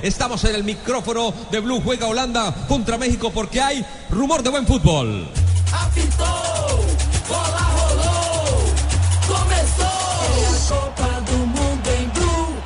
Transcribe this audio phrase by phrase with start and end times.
[0.00, 1.80] Estamos en el micrófono de Blue.
[1.84, 5.28] Juega Holanda contra México porque hay rumor de buen fútbol.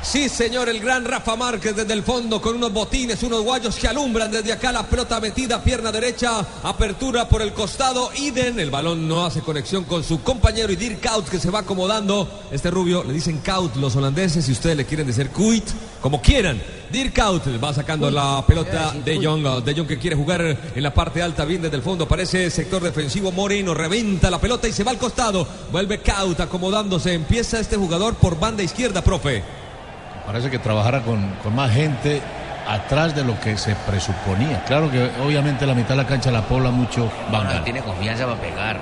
[0.09, 3.89] Sí, señor, el gran Rafa Márquez desde el fondo con unos botines, unos guayos que
[3.89, 9.05] alumbran desde acá la pelota metida, pierna derecha, apertura por el costado, Iden, el balón
[9.05, 12.25] no hace conexión con su compañero y Dirk Kuyt que se va acomodando.
[12.51, 15.65] Este rubio le dicen Kuyt los holandeses, si ustedes le quieren decir Kuyt,
[16.01, 16.63] como quieran.
[16.89, 20.41] Dirk Kuyt va sacando la pelota de Jong, de Jong que quiere jugar
[20.73, 24.69] en la parte alta, bien desde el fondo, aparece sector defensivo Moreno, reventa la pelota
[24.69, 29.66] y se va al costado, vuelve Kuyt acomodándose, empieza este jugador por banda izquierda, profe.
[30.27, 32.21] Parece que trabajara con, con más gente
[32.67, 34.61] atrás de lo que se presuponía.
[34.65, 37.63] Claro que obviamente la mitad de la cancha la pobla mucho Bangal.
[37.63, 38.77] tiene confianza para pegar.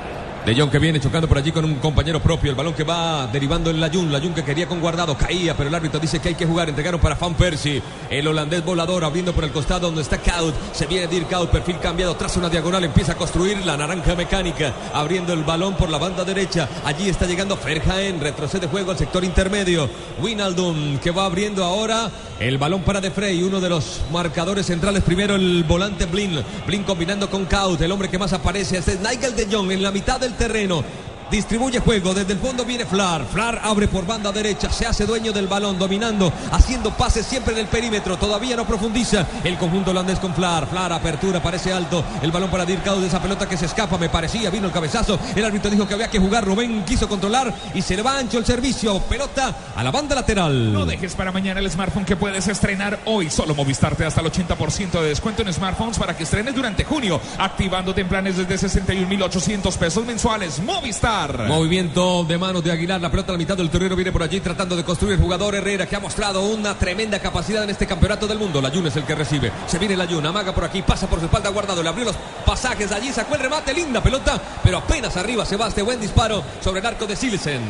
[0.46, 2.52] De Jong que viene chocando por allí con un compañero propio.
[2.52, 4.12] El balón que va derivando en Layun.
[4.12, 5.18] Layun que quería con guardado.
[5.18, 6.70] Caía, pero el árbitro dice que hay que jugar.
[6.70, 7.82] Entregaron para Van Persie.
[8.12, 10.54] El holandés volador abriendo por el costado donde está Kaut.
[10.72, 11.50] Se viene Dirk Kaut.
[11.50, 12.16] Perfil cambiado.
[12.16, 14.72] Tras una diagonal empieza a construir la naranja mecánica.
[14.94, 16.70] Abriendo el balón por la banda derecha.
[16.84, 18.22] Allí está llegando Ferjaen.
[18.22, 19.90] Retrocede juego al sector intermedio.
[20.22, 23.42] Winaldum que va abriendo ahora el balón para De Frey.
[23.42, 25.02] Uno de los marcadores centrales.
[25.02, 26.40] Primero el volante Blin.
[26.68, 27.82] Blin combinando con Kaut.
[27.82, 28.78] El hombre que más aparece.
[28.78, 31.05] Este es Nigel de Jong en la mitad del terreno.
[31.30, 35.34] Distribuye juego, desde el fondo viene Flar, Flar abre por banda derecha, se hace dueño
[35.34, 40.20] del balón, dominando, haciendo pases siempre en el perímetro, todavía no profundiza el conjunto holandés
[40.20, 43.66] con Flar, Flar apertura, parece alto, el balón para Dirk de esa pelota que se
[43.66, 47.10] escapa, me parecía, vino el cabezazo, el árbitro dijo que había que jugar, Rubén quiso
[47.10, 50.72] controlar y se le va ancho el servicio, pelota a la banda lateral.
[50.72, 53.32] No dejes para mañana el smartphone que puedes estrenar hoy.
[53.32, 56.84] Solo Movistar te da hasta el 80% de descuento en smartphones para que estrenes durante
[56.84, 60.60] junio, activándote en planes desde 61.800 pesos mensuales.
[60.60, 61.15] Movistar.
[61.16, 64.42] Movimiento de manos de Aguilar, la pelota a la mitad del torneo viene por allí
[64.42, 68.38] tratando de construir jugador Herrera que ha mostrado una tremenda capacidad en este campeonato del
[68.38, 68.62] mundo.
[68.62, 71.50] Layun es el que recibe, se viene Layun, amaga por aquí, pasa por su espalda
[71.52, 75.56] guardado, le abrió los pasajes allí, sacó el remate, linda pelota, pero apenas arriba se
[75.56, 77.62] va este buen disparo sobre el arco de Silsen.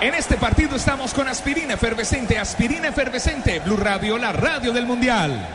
[0.00, 5.46] En este partido estamos con aspirina efervescente, aspirina efervescente, Blue Radio, la radio del Mundial.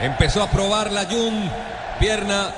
[0.00, 1.48] Empezó a probar Layun,
[2.00, 2.52] pierna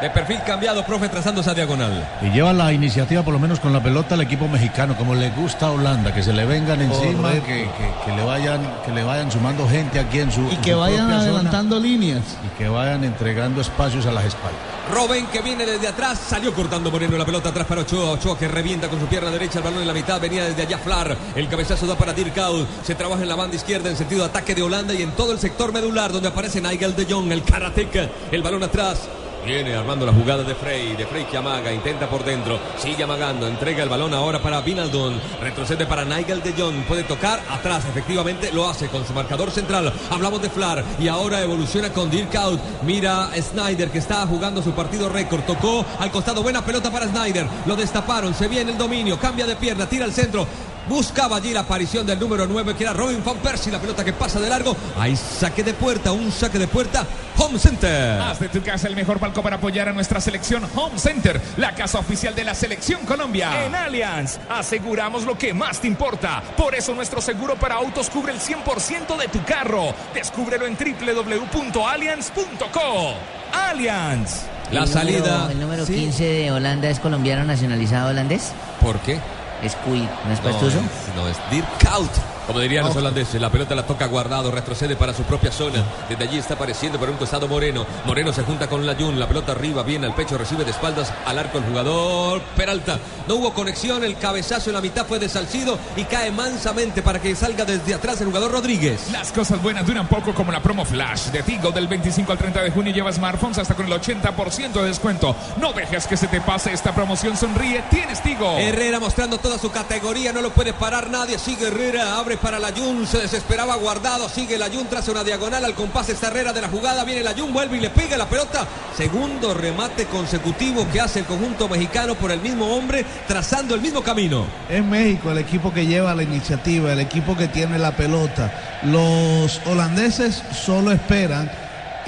[0.00, 2.06] de perfil cambiado, profe, trazando esa diagonal.
[2.22, 5.30] Y lleva la iniciativa, por lo menos con la pelota, al equipo mexicano, como le
[5.30, 7.68] gusta a Holanda, que se le vengan encima, que, que-
[8.04, 10.40] que le vayan, que le vayan sumando gente aquí en su.
[10.50, 12.22] Y que su vayan zona, adelantando líneas.
[12.44, 14.60] y que vayan entregando espacios a las espaldas.
[14.92, 18.12] Robben que viene desde atrás, salió cortando Moreno la pelota atrás para Ochoa.
[18.12, 20.78] Ochoa que revienta con su pierna derecha el balón en la mitad, venía desde allá
[20.78, 21.14] Flar.
[21.34, 22.66] El cabezazo da para Dirk Kuyt.
[22.84, 25.32] Se trabaja en la banda izquierda en sentido de ataque de Holanda y en todo
[25.32, 28.08] el sector medular donde aparece Nigel de Jong, el karateca.
[28.32, 29.00] El balón atrás.
[29.44, 33.46] Viene armando la jugada de Frey, de Frey que amaga, intenta por dentro, sigue amagando,
[33.46, 38.52] entrega el balón ahora para Vinaldon, retrocede para Nigel de Jong, puede tocar atrás, efectivamente
[38.52, 39.92] lo hace con su marcador central.
[40.10, 42.60] Hablamos de Flar y ahora evoluciona con Dirk Kuyt.
[42.82, 47.46] Mira Snyder que está jugando su partido récord, tocó al costado, buena pelota para Snyder,
[47.64, 50.46] lo destaparon, se viene el dominio, cambia de pierna, tira al centro.
[50.88, 54.12] Buscaba allí la aparición del número 9 que era Robin Van Persie, la pelota que
[54.12, 54.76] pasa de largo.
[54.98, 57.04] Hay saque de puerta, un saque de puerta.
[57.36, 58.20] Home Center.
[58.20, 61.72] Haz de tu casa el mejor palco para apoyar a nuestra selección Home Center, la
[61.74, 63.64] casa oficial de la selección Colombia.
[63.64, 66.42] En Allianz, aseguramos lo que más te importa.
[66.56, 69.94] Por eso nuestro seguro para autos cubre el 100% de tu carro.
[70.14, 73.14] Descúbrelo en www.allianz.co.
[73.52, 74.42] Allianz.
[74.72, 75.48] La El número- salida.
[75.50, 75.94] ¿El número Sí.
[75.94, 78.52] 15 de Holanda es colombiano nacionalizado holandés?
[78.80, 79.18] ¿Por qué?
[79.62, 80.00] ¿Es Cuy?
[80.26, 80.78] ¿No es No, pastuso?
[80.78, 82.10] es, no, es Dirk Kuyt.
[82.48, 85.84] Como dirían los holandeses, la pelota la toca guardado, retrocede para su propia zona.
[86.08, 87.84] Desde allí está apareciendo por un costado Moreno.
[88.06, 91.38] Moreno se junta con Layun, la pelota arriba, viene al pecho, recibe de espaldas al
[91.38, 92.98] arco el jugador Peralta.
[93.28, 97.20] No hubo conexión, el cabezazo en la mitad fue de Salcido y cae mansamente para
[97.20, 99.10] que salga desde atrás el jugador Rodríguez.
[99.12, 102.62] Las cosas buenas duran poco como la promo Flash de Tigo del 25 al 30
[102.62, 105.36] de junio lleva smartphones hasta con el 80% de descuento.
[105.60, 108.56] No dejes que se te pase esta promoción, sonríe, tienes Tigo.
[108.56, 111.38] Herrera mostrando toda su categoría, no lo puede parar nadie.
[111.38, 115.64] Sigue Herrera, abre para la Jun, se desesperaba guardado, sigue la Jun tras una diagonal
[115.64, 118.28] al compás esta Herrera de la jugada, viene la Jun, vuelve y le pega la
[118.28, 118.66] pelota.
[118.96, 124.02] Segundo remate consecutivo que hace el conjunto mexicano por el mismo hombre, trazando el mismo
[124.02, 124.46] camino.
[124.68, 128.80] Es México el equipo que lleva la iniciativa, el equipo que tiene la pelota.
[128.84, 131.50] Los holandeses solo esperan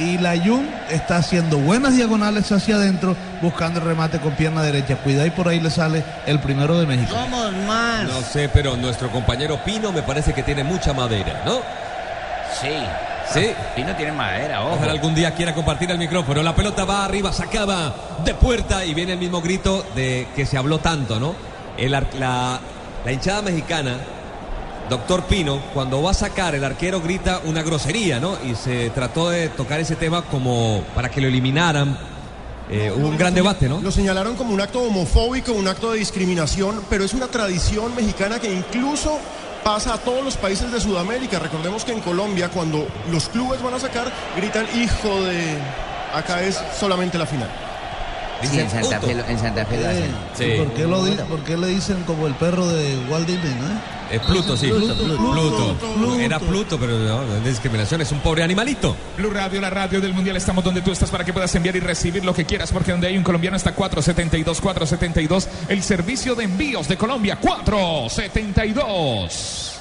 [0.00, 4.97] y la Jun está haciendo buenas diagonales hacia adentro, buscando el remate con pierna derecha.
[4.97, 7.12] Cuidado y por ahí le sale el primero de México.
[7.12, 8.05] Somos más.
[8.05, 11.58] No sé, pero nuestro compañero Pino me parece que tiene mucha madera, ¿no?
[12.61, 12.73] Sí.
[13.32, 13.52] Sí.
[13.76, 14.76] Pino tiene madera, ojo.
[14.76, 16.43] Ojalá algún día quiera compartir el micrófono.
[16.43, 17.94] La pelota va arriba, sacaba
[18.25, 21.35] de puerta y viene el mismo grito de que se habló tanto, ¿no?
[21.76, 22.61] El la
[23.12, 23.96] hinchada mexicana,
[24.91, 28.37] doctor Pino, cuando va a sacar, el arquero grita una grosería, ¿no?
[28.45, 31.97] Y se trató de tocar ese tema como para que lo eliminaran.
[32.69, 33.81] Eh, hubo un gran debate, ¿no?
[33.81, 38.39] Lo señalaron como un acto homofóbico, un acto de discriminación, pero es una tradición mexicana
[38.39, 39.19] que incluso
[39.65, 41.39] pasa a todos los países de Sudamérica.
[41.39, 45.57] Recordemos que en Colombia, cuando los clubes van a sacar, gritan hijo de.
[46.15, 47.69] Acá es solamente la final.
[48.43, 50.11] Sí, en Santa Fe, lo- en Santa Fe lo hacen.
[50.39, 53.55] ¿Y ¿Por, qué lo di- por qué le dicen como el perro de Walt Disney,
[53.61, 54.01] no?
[54.11, 54.67] Es Pluto, sí.
[54.69, 55.77] Pluto, Pluto.
[55.79, 56.19] Pluto.
[56.19, 58.97] Era Pluto, pero no, no es discriminación, es un pobre animalito.
[59.17, 61.81] Blue Radio, la radio del Mundial, estamos donde tú estás para que puedas enviar y
[61.81, 66.43] recibir lo que quieras, porque donde hay un colombiano está 472, 472, el servicio de
[66.45, 69.75] envíos de Colombia, 472.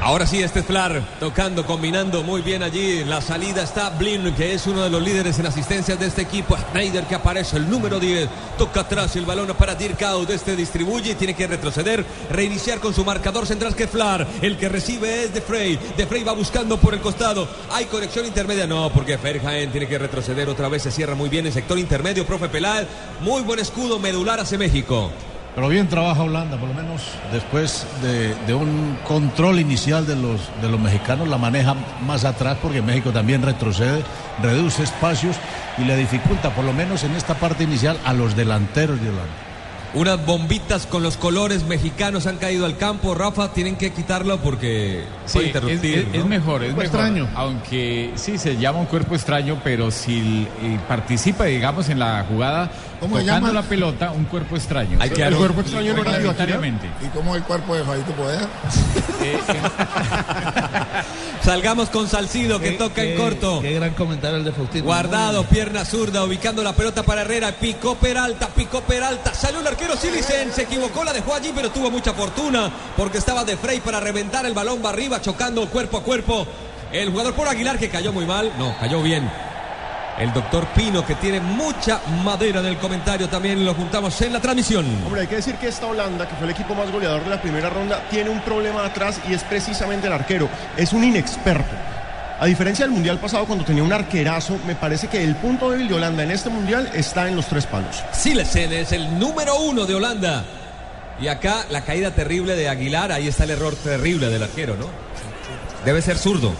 [0.00, 3.04] Ahora sí, este es Flar tocando, combinando muy bien allí.
[3.04, 6.56] La salida está Blin, que es uno de los líderes en asistencias de este equipo.
[6.56, 8.28] Schneider que aparece, el número 10.
[8.56, 10.00] Toca atrás el balón para Dirk.
[10.30, 14.26] Este distribuye y tiene que retroceder, reiniciar con su marcador central que Flar.
[14.40, 15.78] El que recibe es De Frey.
[15.96, 17.48] De Frey va buscando por el costado.
[17.72, 18.66] Hay conexión intermedia.
[18.66, 20.84] No, porque Ferjaen tiene que retroceder otra vez.
[20.84, 22.24] Se cierra muy bien el sector intermedio.
[22.24, 22.86] Profe Peláez,
[23.20, 25.10] muy buen escudo medular hacia México.
[25.58, 27.02] Pero bien trabaja Holanda, por lo menos
[27.32, 31.74] después de, de un control inicial de los, de los mexicanos, la maneja
[32.06, 34.04] más atrás porque México también retrocede,
[34.40, 35.34] reduce espacios
[35.76, 39.32] y le dificulta, por lo menos en esta parte inicial, a los delanteros de Holanda.
[39.94, 43.14] Unas bombitas con los colores mexicanos han caído al campo.
[43.14, 45.98] Rafa, tienen que quitarlo porque Sí, puede es, interrumpir.
[46.00, 46.14] es- ¿no?
[46.20, 46.84] es mejor, es mejor.
[46.84, 47.26] extraño.
[47.34, 52.70] Aunque sí se llama un cuerpo extraño, pero si eh, participa, digamos, en la jugada
[53.00, 53.60] ¿Cómo se tocando llama?
[53.60, 54.98] la pelota, un cuerpo extraño.
[55.00, 56.18] Hay que El cuerpo extraño no era.
[57.00, 58.40] ¿Y cómo el cuerpo de Fabito Poder?
[59.22, 59.38] Eh,
[61.42, 63.60] Salgamos con Salcido que Qué- toca en corto.
[63.62, 64.84] Qué gran comentario el de Faustino.
[64.84, 67.52] Guardado, pierna zurda, ubicando la pelota para Herrera.
[67.52, 69.32] Picó Peralta, picó Peralta.
[69.34, 70.52] Salió el arquero Silicen.
[70.52, 74.44] Se equivocó, la dejó allí, pero tuvo mucha fortuna porque estaba de Frey para reventar
[74.46, 74.82] el balón.
[74.84, 76.46] Va arriba, chocando cuerpo a cuerpo.
[76.92, 78.50] El jugador por Aguilar que cayó muy mal.
[78.58, 79.30] No, cayó bien.
[80.18, 84.40] El doctor Pino que tiene mucha madera en el comentario también lo juntamos en la
[84.40, 84.84] transmisión.
[85.04, 87.40] Hombre, hay que decir que esta Holanda, que fue el equipo más goleador de la
[87.40, 90.48] primera ronda, tiene un problema atrás y es precisamente el arquero.
[90.76, 91.70] Es un inexperto.
[92.40, 95.86] A diferencia del mundial pasado, cuando tenía un arquerazo, me parece que el punto débil
[95.86, 98.02] de Holanda en este mundial está en los tres palos.
[98.12, 100.44] Silesen es el número uno de Holanda.
[101.20, 104.86] Y acá la caída terrible de Aguilar, ahí está el error terrible del arquero, ¿no?
[105.84, 106.52] Debe ser zurdo.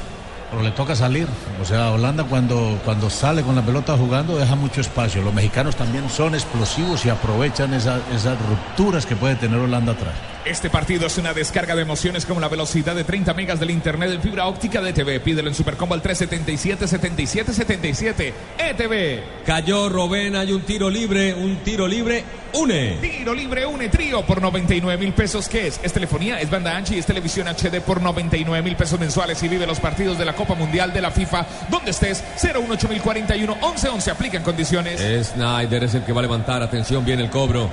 [0.51, 1.27] Pero le toca salir.
[1.61, 5.21] O sea, Holanda cuando, cuando sale con la pelota jugando deja mucho espacio.
[5.23, 10.15] Los mexicanos también son explosivos y aprovechan esa- esas rupturas que puede tener Holanda atrás.
[10.47, 14.11] Este partido es una descarga de emociones como la velocidad de 30 megas del internet
[14.11, 15.21] en fibra óptica de TV.
[15.21, 18.33] Pídelo en Supercombo al 377-7777.
[18.59, 19.23] ETV.
[19.45, 22.25] Cayó Robén, hay un tiro libre, un tiro libre,
[22.55, 22.99] une.
[23.01, 25.49] Tiro libre une trío por 99 mil pesos.
[25.49, 25.81] ¿Qué es?
[25.83, 29.43] Es telefonía, es banda ancha y es televisión HD por 99 mil pesos mensuales.
[29.43, 32.23] Y vive los partidos de la Copa Mundial de la FIFA donde estés.
[32.37, 34.11] 018041 1111.
[34.11, 35.01] Aplican condiciones.
[35.29, 37.71] Snyder es el que va a levantar, atención, viene el cobro.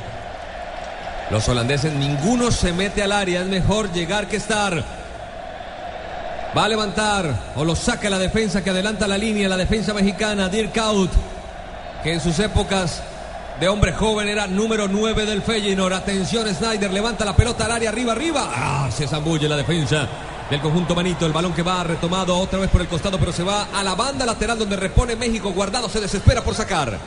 [1.32, 4.84] Los holandeses, ninguno se mete al área, es mejor llegar que estar.
[6.56, 10.48] Va a levantar o lo saca la defensa que adelanta la línea, la defensa mexicana,
[10.48, 11.12] Dirk Out,
[12.04, 13.02] que en sus épocas
[13.60, 15.94] de hombre joven era número 9 del Feyenoord.
[15.94, 18.52] Atención, Snyder levanta la pelota al área, arriba, arriba.
[18.54, 20.08] Ah, se zambulle la defensa
[20.50, 21.26] del conjunto Manito.
[21.26, 23.96] El balón que va retomado otra vez por el costado, pero se va a la
[23.96, 25.52] banda lateral donde repone México.
[25.52, 26.98] Guardado se desespera por sacar.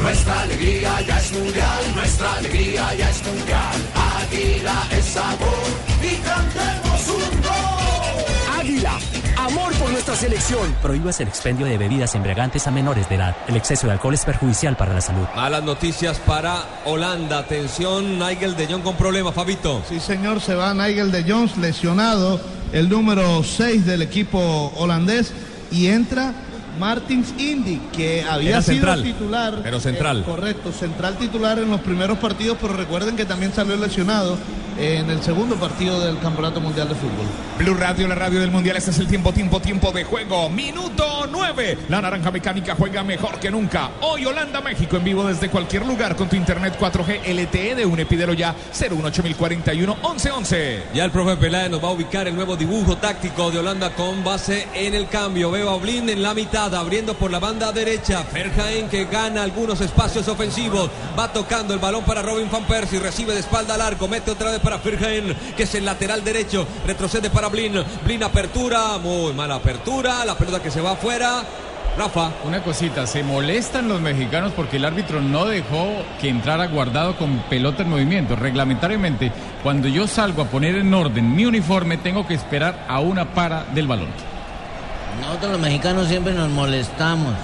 [0.00, 3.80] Nuestra alegría ya es mundial, nuestra alegría ya es mundial.
[4.22, 5.48] Águila es sabor
[6.02, 6.89] y cantemos
[10.00, 10.74] nuestra selección.
[10.80, 13.36] Prohíbas el expendio de bebidas embriagantes a menores de edad.
[13.48, 15.26] El exceso de alcohol es perjudicial para la salud.
[15.36, 17.40] Malas noticias para Holanda.
[17.40, 19.82] Atención, Nigel de Jong con problemas, Fabito.
[19.86, 22.40] Sí, señor, se va Nigel de Jones lesionado,
[22.72, 25.34] el número 6 del equipo holandés,
[25.70, 26.32] y entra
[26.78, 29.60] Martins Indy, que había Era sido central, titular.
[29.62, 30.20] pero central.
[30.20, 34.38] Eh, correcto, central titular en los primeros partidos, pero recuerden que también salió lesionado
[34.78, 37.26] en el segundo partido del Campeonato Mundial de Fútbol.
[37.58, 38.76] Blue Radio, la radio del Mundial.
[38.76, 40.48] Este es el tiempo, tiempo, tiempo de juego.
[40.48, 41.78] Minuto 9.
[41.88, 43.90] La naranja mecánica juega mejor que nunca.
[44.00, 48.00] Hoy Holanda, México en vivo desde cualquier lugar con tu internet 4G LTE de un
[48.00, 50.82] epidero ya 01841 1111.
[50.94, 54.24] Ya el profe Peláez nos va a ubicar el nuevo dibujo táctico de Holanda con
[54.24, 55.50] base en el cambio.
[55.50, 58.22] Veo a en la mitad, abriendo por la banda derecha.
[58.22, 60.88] Ferjaen que gana algunos espacios ofensivos.
[61.18, 63.00] Va tocando el balón para Robin Van Persie.
[63.00, 64.06] Recibe de espalda al arco.
[64.06, 66.66] Mete otra vez para Ferjaen, que es el lateral derecho.
[66.86, 67.74] Retrocede para Blin.
[68.04, 68.98] Blin apertura.
[68.98, 70.24] Muy mala apertura.
[70.24, 71.42] La pelota que se va afuera.
[71.98, 72.30] Rafa.
[72.44, 75.88] Una cosita, se molestan los mexicanos porque el árbitro no dejó
[76.20, 78.36] que entrara guardado con pelota en movimiento.
[78.36, 83.34] Reglamentariamente, cuando yo salgo a poner en orden mi uniforme, tengo que esperar a una
[83.34, 84.08] para del balón.
[85.20, 87.34] Nosotros los mexicanos siempre nos molestamos.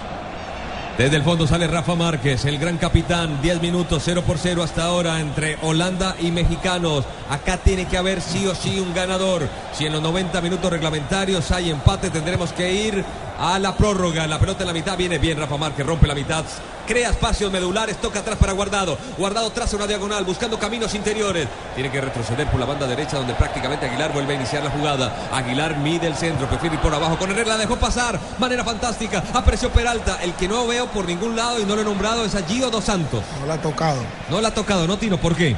[0.99, 3.43] Desde el fondo sale Rafa Márquez, el gran capitán.
[3.43, 7.05] 10 minutos, 0 por 0 hasta ahora entre Holanda y mexicanos.
[7.29, 9.47] Acá tiene que haber sí o sí un ganador.
[9.75, 13.05] Si en los 90 minutos reglamentarios hay empate, tendremos que ir
[13.39, 14.27] a la prórroga.
[14.27, 16.47] La pelota en la mitad viene bien Rafa Márquez, rompe la mitad.
[16.87, 18.97] Crea espacios medulares, toca atrás para Guardado.
[19.19, 21.49] Guardado traza una diagonal, buscando caminos interiores.
[21.75, 25.29] Tiene que retroceder por la banda derecha, donde prácticamente Aguilar vuelve a iniciar la jugada.
[25.33, 27.19] Aguilar mide el centro, prefiere ir por abajo.
[27.19, 28.19] Con Herrera la dejó pasar.
[28.39, 29.23] Manera fantástica.
[29.35, 30.19] Apareció Peralta.
[30.23, 32.71] El que no veo por ningún lado y no lo he nombrado es a Gio
[32.71, 33.23] Dos Santos.
[33.41, 34.01] No la ha tocado.
[34.31, 35.19] No la ha tocado, ¿no, Tino?
[35.19, 35.57] ¿Por qué?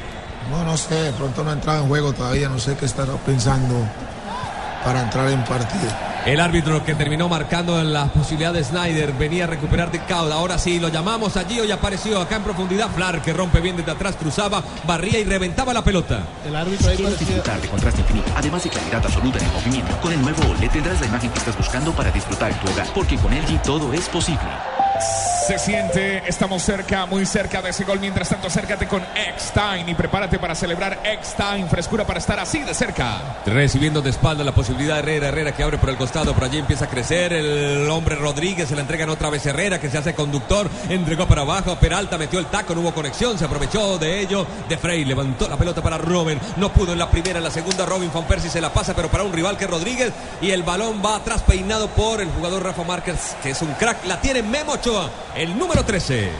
[0.51, 3.13] No, no sé, de pronto no ha entrado en juego todavía, no sé qué estará
[3.27, 3.75] pensando
[4.83, 6.08] para entrar en partido.
[6.27, 10.35] El árbitro que terminó marcando en la posibilidad de Snyder venía a recuperar de Cauda.
[10.35, 12.91] Ahora sí, lo llamamos a Gio y apareció acá en profundidad.
[12.91, 16.25] Flar que rompe bien desde atrás, cruzaba, barría y reventaba la pelota.
[16.47, 17.37] El árbitro ahí ¿Quieres parecía...
[17.37, 20.01] disfrutar de contraste infinito, además de claridad absoluta en el movimiento?
[20.01, 22.87] Con el nuevo OLED tendrás la imagen que estás buscando para disfrutar en tu hogar,
[22.95, 24.39] porque con LG todo es posible.
[25.01, 28.01] Se siente, estamos cerca, muy cerca de ese gol.
[28.01, 31.67] Mientras tanto, acércate con X-Time y prepárate para celebrar X-Time.
[31.69, 33.39] Frescura para estar así de cerca.
[33.47, 36.59] Recibiendo de espalda la posibilidad de Herrera, Herrera que abre por el costado, por allí
[36.59, 40.15] empieza a crecer el hombre Rodríguez, se la entregan otra vez Herrera que se hace
[40.15, 44.47] conductor, entregó para abajo, Peralta metió el taco, no hubo conexión, se aprovechó de ello,
[44.69, 47.87] de Frey levantó la pelota para Robin, no pudo en la primera, en la segunda
[47.87, 51.03] Robin Van Persie se la pasa, pero para un rival que Rodríguez y el balón
[51.05, 54.77] va atrás peinado por el jugador Rafa Márquez, que es un crack, la tiene Memo
[54.89, 56.31] Ochoa, el número 13.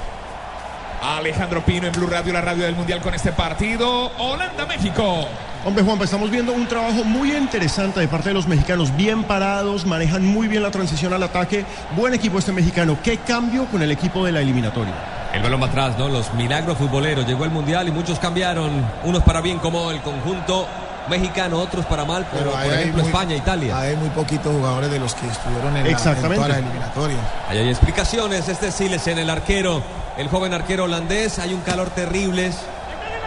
[1.03, 4.11] Alejandro Pino en Blue Radio, la radio del Mundial con este partido.
[4.17, 5.27] Holanda-México.
[5.67, 9.85] Hombre, Juanpa, estamos viendo un trabajo muy interesante de parte de los mexicanos, bien parados,
[9.85, 11.67] manejan muy bien la transición al ataque.
[11.95, 12.97] Buen equipo este mexicano.
[13.03, 14.95] ¿Qué cambio con el equipo de la eliminatoria?
[15.35, 16.09] El balón va atrás, ¿no?
[16.09, 17.27] Los milagros futboleros.
[17.27, 18.71] Llegó el Mundial y muchos cambiaron.
[19.05, 20.67] Unos para bien como el conjunto
[21.09, 23.79] mexicano, otros para mal, pero por ejemplo muy- España, Italia.
[23.79, 26.37] Hay muy poquitos jugadores de los que estuvieron en, la, en Exactamente.
[26.37, 27.17] toda la eliminatoria.
[27.49, 28.49] Ahí hay explicaciones.
[28.49, 29.83] Este es Silesen, el arquero,
[30.17, 31.39] el joven arquero holandés.
[31.39, 32.51] Hay un calor terrible.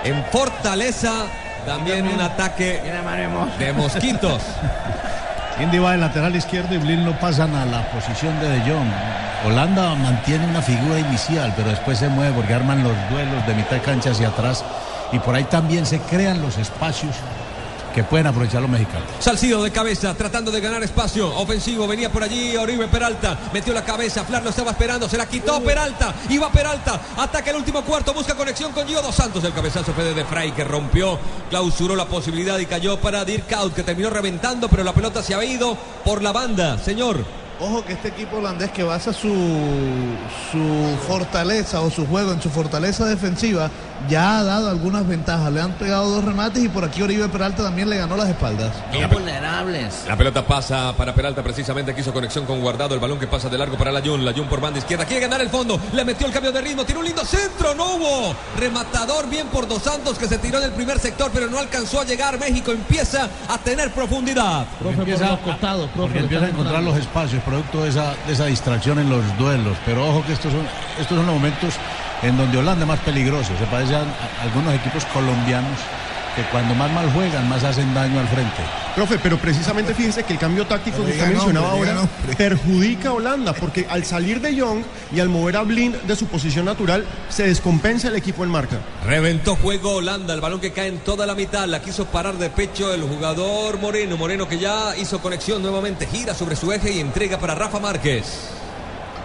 [0.03, 1.25] En Fortaleza
[1.65, 2.81] también un ataque
[3.59, 4.41] de mosquitos.
[5.59, 8.89] Indy va de lateral izquierdo y Blin lo pasan a la posición de De Jong.
[9.45, 13.71] Holanda mantiene una figura inicial, pero después se mueve porque arman los duelos de mitad
[13.71, 14.63] de cancha hacia atrás
[15.11, 17.15] y por ahí también se crean los espacios
[17.93, 19.07] que pueden aprovechar los mexicanos.
[19.19, 21.35] Salcido de cabeza, tratando de ganar espacio.
[21.35, 23.37] Ofensivo, venía por allí Oribe Peralta.
[23.53, 26.13] Metió la cabeza, Flar lo estaba esperando, se la quitó Peralta.
[26.29, 29.43] Iba Peralta, ataca el último cuarto, busca conexión con Gio Dos Santos.
[29.43, 31.19] El cabezazo fue de De Frey que rompió,
[31.49, 35.35] clausuró la posibilidad y cayó para Dirk Out, que terminó reventando, pero la pelota se
[35.35, 36.77] ha ido por la banda.
[36.77, 37.40] Señor.
[37.63, 39.29] Ojo que este equipo holandés que basa su,
[40.51, 43.69] su fortaleza o su juego en su fortaleza defensiva
[44.09, 45.51] ya ha dado algunas ventajas.
[45.51, 48.73] Le han pegado dos remates y por aquí Oribe Peralta también le ganó las espaldas.
[48.91, 50.05] Son vulnerables.
[50.07, 53.49] La pelota pasa para Peralta precisamente, que hizo conexión con Guardado, el balón que pasa
[53.49, 56.33] de largo para Layun, Layun por banda izquierda, quiere ganar el fondo, le metió el
[56.33, 60.27] cambio de ritmo, tiene un lindo centro, no hubo, rematador bien por Dos Santos que
[60.27, 63.91] se tiró en el primer sector pero no alcanzó a llegar, México empieza a tener
[63.91, 64.65] profundidad.
[64.79, 68.45] Profe, por los costados, profe, empieza a encontrar los espacios, producto de esa, de esa
[68.45, 69.77] distracción en los duelos.
[69.85, 70.65] Pero ojo que estos son,
[70.97, 71.73] estos son los momentos
[72.23, 73.51] en donde Holanda es más peligroso.
[73.59, 74.05] Se parece a,
[74.41, 75.77] algunos equipos colombianos
[76.35, 78.61] que cuando más mal juegan, más hacen daño al frente.
[78.95, 82.07] Profe, pero precisamente fíjese que el cambio táctico Pero que usted mencionaba ahora
[82.37, 84.83] perjudica a Holanda, porque al salir de Young
[85.13, 88.79] y al mover a Blin de su posición natural, se descompensa el equipo en marca.
[89.05, 92.49] Reventó juego Holanda, el balón que cae en toda la mitad, la quiso parar de
[92.49, 96.99] pecho el jugador Moreno, Moreno que ya hizo conexión nuevamente, gira sobre su eje y
[96.99, 98.60] entrega para Rafa Márquez.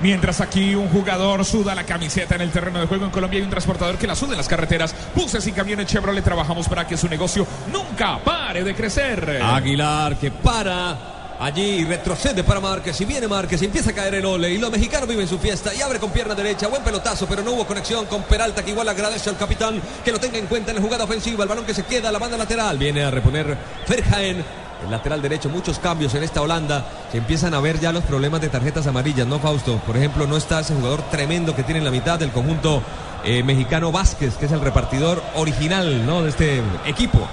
[0.00, 3.44] Mientras aquí un jugador suda la camiseta en el terreno de juego en Colombia hay
[3.44, 4.94] un transportador que la suda en las carreteras.
[5.14, 9.40] Buses y camiones Chevrolet trabajamos para que su negocio nunca pare de crecer.
[9.42, 14.24] Aguilar que para Allí retrocede para Márquez y viene Márquez y empieza a caer el
[14.24, 17.42] ole y los mexicanos viven su fiesta y abre con pierna derecha, buen pelotazo, pero
[17.42, 20.70] no hubo conexión con Peralta que igual agradece al capitán que lo tenga en cuenta
[20.70, 23.56] en la jugada ofensiva, el balón que se queda la banda lateral, viene a reponer
[23.86, 24.42] Ferjaen,
[24.84, 28.40] el lateral derecho, muchos cambios en esta Holanda, se empiezan a ver ya los problemas
[28.40, 29.76] de tarjetas amarillas, ¿no Fausto?
[29.86, 32.82] Por ejemplo, no está ese jugador tremendo que tiene en la mitad del conjunto
[33.24, 36.22] eh, mexicano Vázquez, que es el repartidor original, ¿no?
[36.22, 37.26] De este equipo.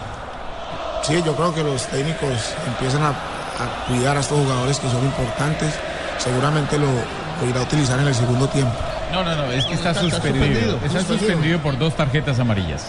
[1.03, 5.03] Sí, yo creo que los técnicos empiezan a, a cuidar a estos jugadores que son
[5.03, 5.73] importantes.
[6.17, 8.71] Seguramente lo, lo irá a utilizar en el segundo tiempo.
[9.11, 10.71] No, no, no, es que está, Está- está suspendido.
[10.71, 10.79] suspendido.
[10.85, 12.85] Está suspendido por dos tarjetas amarillas.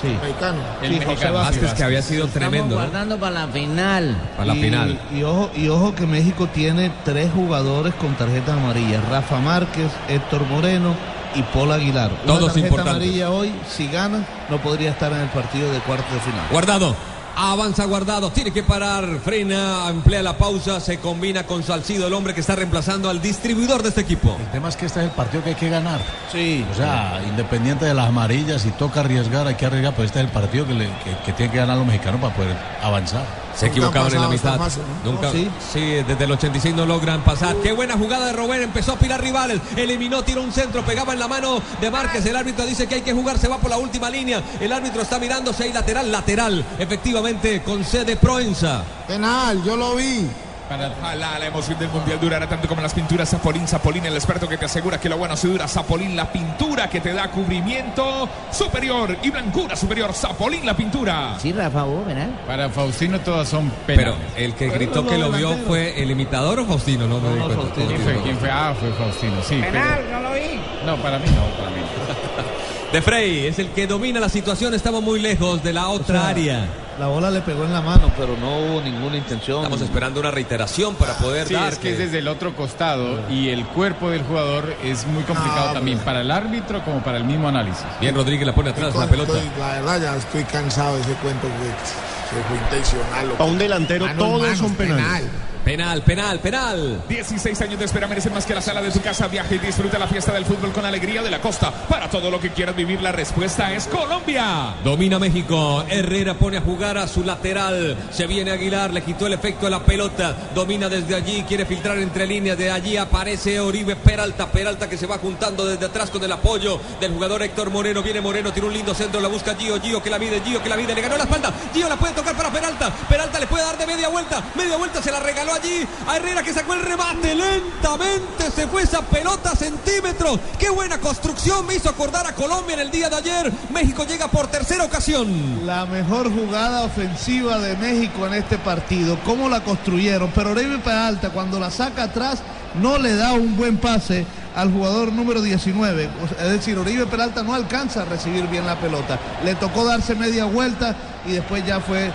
[0.00, 0.08] Sí.
[0.08, 0.58] Mexicano.
[0.82, 1.34] El Sí, José mexicano.
[1.34, 2.80] Vázquez, Vázquez que había sido Estamos tremendo, ¿no?
[2.82, 4.16] guardando para la final.
[4.36, 5.00] Para la y, final.
[5.14, 9.02] Y ojo, y ojo que México tiene tres jugadores con tarjetas amarillas.
[9.08, 10.94] Rafa Márquez, Héctor Moreno
[11.34, 12.10] y Paul Aguilar.
[12.10, 12.94] Una Todos tarjeta importantes.
[12.94, 16.46] amarilla hoy, si ganan, no podría estar en el partido de cuartos de final.
[16.50, 16.96] Guardado.
[17.40, 22.34] Avanza Guardado, tiene que parar, frena, emplea la pausa, se combina con Salcido, el hombre
[22.34, 24.36] que está reemplazando al distribuidor de este equipo.
[24.40, 26.00] El tema es que este es el partido que hay que ganar.
[26.32, 26.66] Sí.
[26.68, 30.24] O sea, independiente de las amarillas, si toca arriesgar, hay que arriesgar, pero este es
[30.24, 33.24] el partido que, le, que, que tienen que ganar los mexicanos para poder avanzar.
[33.56, 34.58] Se equivocaban en la mitad.
[35.04, 35.26] Nunca.
[35.26, 35.50] No, sí.
[35.72, 35.80] sí.
[35.80, 37.56] desde el 86 no logran pasar.
[37.56, 38.62] Qué buena jugada de Robert.
[38.62, 39.60] Empezó a pilar rivales.
[39.76, 42.24] Eliminó, tiró un centro, pegaba en la mano de Márquez.
[42.26, 44.42] El árbitro dice que hay que jugar, se va por la última línea.
[44.60, 46.64] El árbitro está mirando hay lateral, lateral.
[46.78, 48.84] Efectivamente, concede Proenza.
[49.06, 50.28] Penal, yo lo vi.
[50.70, 53.66] Ojalá la emoción del mundial durara tanto como las pinturas Zapolín.
[53.66, 55.66] Zapolín, el experto que te asegura que lo bueno se dura.
[55.66, 60.12] Zapolín, la pintura que te da cubrimiento superior y blancura superior.
[60.12, 61.36] Zapolín, la pintura.
[61.40, 62.28] Sí, Rafa, vos, ¿verdad?
[62.46, 64.32] Para Faustino todas son Pero penales.
[64.36, 67.56] el que gritó que lo vio fue el imitador o Faustino, no me di cuenta.
[67.62, 67.86] Faustino.
[67.88, 68.22] ¿Quién fue?
[68.22, 68.50] ¿Quién fue?
[68.50, 69.60] Ah, fue Faustino, sí.
[69.60, 69.80] pero-
[70.12, 70.60] no lo vi.
[70.84, 71.82] No, para mí no, para mí.
[72.92, 74.72] De Frey es el que domina la situación.
[74.74, 76.66] Estamos muy lejos de la otra O sea, área.
[76.98, 79.58] La bola le pegó en la mano, pero no hubo ninguna intención.
[79.58, 81.72] Estamos esperando una reiteración para poder Sí, dar.
[81.72, 85.68] es que es desde el otro costado y el cuerpo del jugador es muy complicado
[85.70, 87.84] Ah, también para el árbitro como para el mismo análisis.
[88.00, 89.40] Bien, Rodríguez la pone atrás la Estoy- pelota.
[89.60, 93.28] la verdad, ya estoy cansado de ese cuento que se fue intencional.
[93.38, 95.04] A un delantero todos son penales.
[95.04, 95.22] penal.
[95.68, 97.02] Penal, penal, penal.
[97.10, 99.28] 16 años de espera merecen más que la sala de tu casa.
[99.28, 101.70] Viaja y disfruta la fiesta del fútbol con alegría de la costa.
[101.70, 104.76] Para todo lo que quieras vivir, la respuesta es Colombia.
[104.82, 105.84] Domina México.
[105.86, 107.98] Herrera pone a jugar a su lateral.
[108.10, 110.34] Se viene Aguilar, le quitó el efecto de la pelota.
[110.54, 112.56] Domina desde allí, quiere filtrar entre líneas.
[112.56, 114.50] De allí aparece Oribe Peralta.
[114.50, 118.02] Peralta que se va juntando desde atrás con el apoyo del jugador Héctor Moreno.
[118.02, 119.78] Viene Moreno, tiene un lindo centro, la busca Gio.
[119.82, 120.94] Gio que la mide, Gio que la mide.
[120.94, 121.52] Le ganó la espalda.
[121.74, 122.90] Gio la puede tocar para Peralta.
[123.06, 124.42] Peralta le puede dar de media vuelta.
[124.54, 127.34] Media vuelta se la regaló allí a Herrera que sacó el remate.
[127.34, 130.38] Lentamente se fue esa pelota centímetros.
[130.58, 133.52] Qué buena construcción me hizo acordar a Colombia en el día de ayer.
[133.70, 135.66] México llega por tercera ocasión.
[135.66, 139.18] La mejor jugada ofensiva de México en este partido.
[139.24, 140.30] ¿Cómo la construyeron?
[140.34, 142.40] Pero Oribe Peralta, cuando la saca atrás,
[142.80, 144.26] no le da un buen pase
[144.58, 146.10] al jugador número 19.
[146.24, 149.18] O sea, Es decir, Oribe Peralta no alcanza a recibir bien la pelota.
[149.44, 152.10] Le tocó darse media vuelta y después ya fue eh,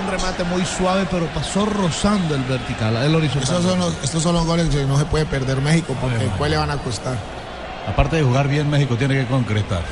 [0.00, 3.42] un remate muy suave, pero pasó rozando el vertical, el horizontal.
[3.42, 6.48] Estos son, los, estos son los goles que no se puede perder México porque después
[6.50, 7.16] le van a costar.
[7.88, 9.82] Aparte de jugar bien, México tiene que concretar.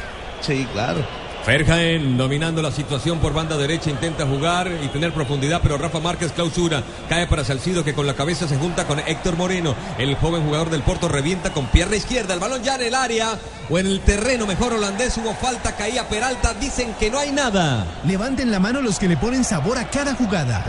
[0.41, 1.01] Sí, claro.
[1.44, 6.33] Ferjaen dominando la situación por banda derecha, intenta jugar y tener profundidad, pero Rafa Márquez
[6.33, 6.83] clausura.
[7.09, 9.74] Cae para Salcido que con la cabeza se junta con Héctor Moreno.
[9.96, 12.35] El joven jugador del Porto revienta con pierna izquierda.
[12.35, 13.38] El balón ya en el área
[13.70, 15.16] o en el terreno mejor holandés.
[15.16, 16.53] Hubo falta, caía Peralta.
[16.55, 17.87] Dicen que no hay nada.
[18.05, 20.64] Levanten la mano los que le ponen sabor a cada jugada.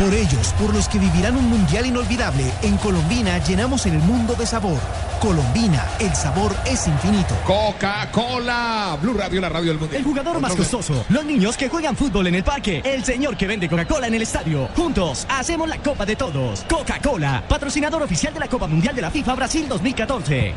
[0.00, 4.46] Por ellos, por los que vivirán un mundial inolvidable, en Colombina llenamos el mundo de
[4.46, 4.78] sabor.
[5.20, 7.34] Colombina, el sabor es infinito.
[7.44, 8.96] Coca-Cola.
[9.02, 9.98] Blue Radio, la radio del mundial.
[9.98, 13.46] El jugador más costoso, los niños que juegan fútbol en el parque, el señor que
[13.46, 14.68] vende Coca-Cola en el estadio.
[14.74, 16.64] Juntos, hacemos la Copa de Todos.
[16.66, 20.54] Coca-Cola, patrocinador oficial de la Copa Mundial de la FIFA Brasil 2014.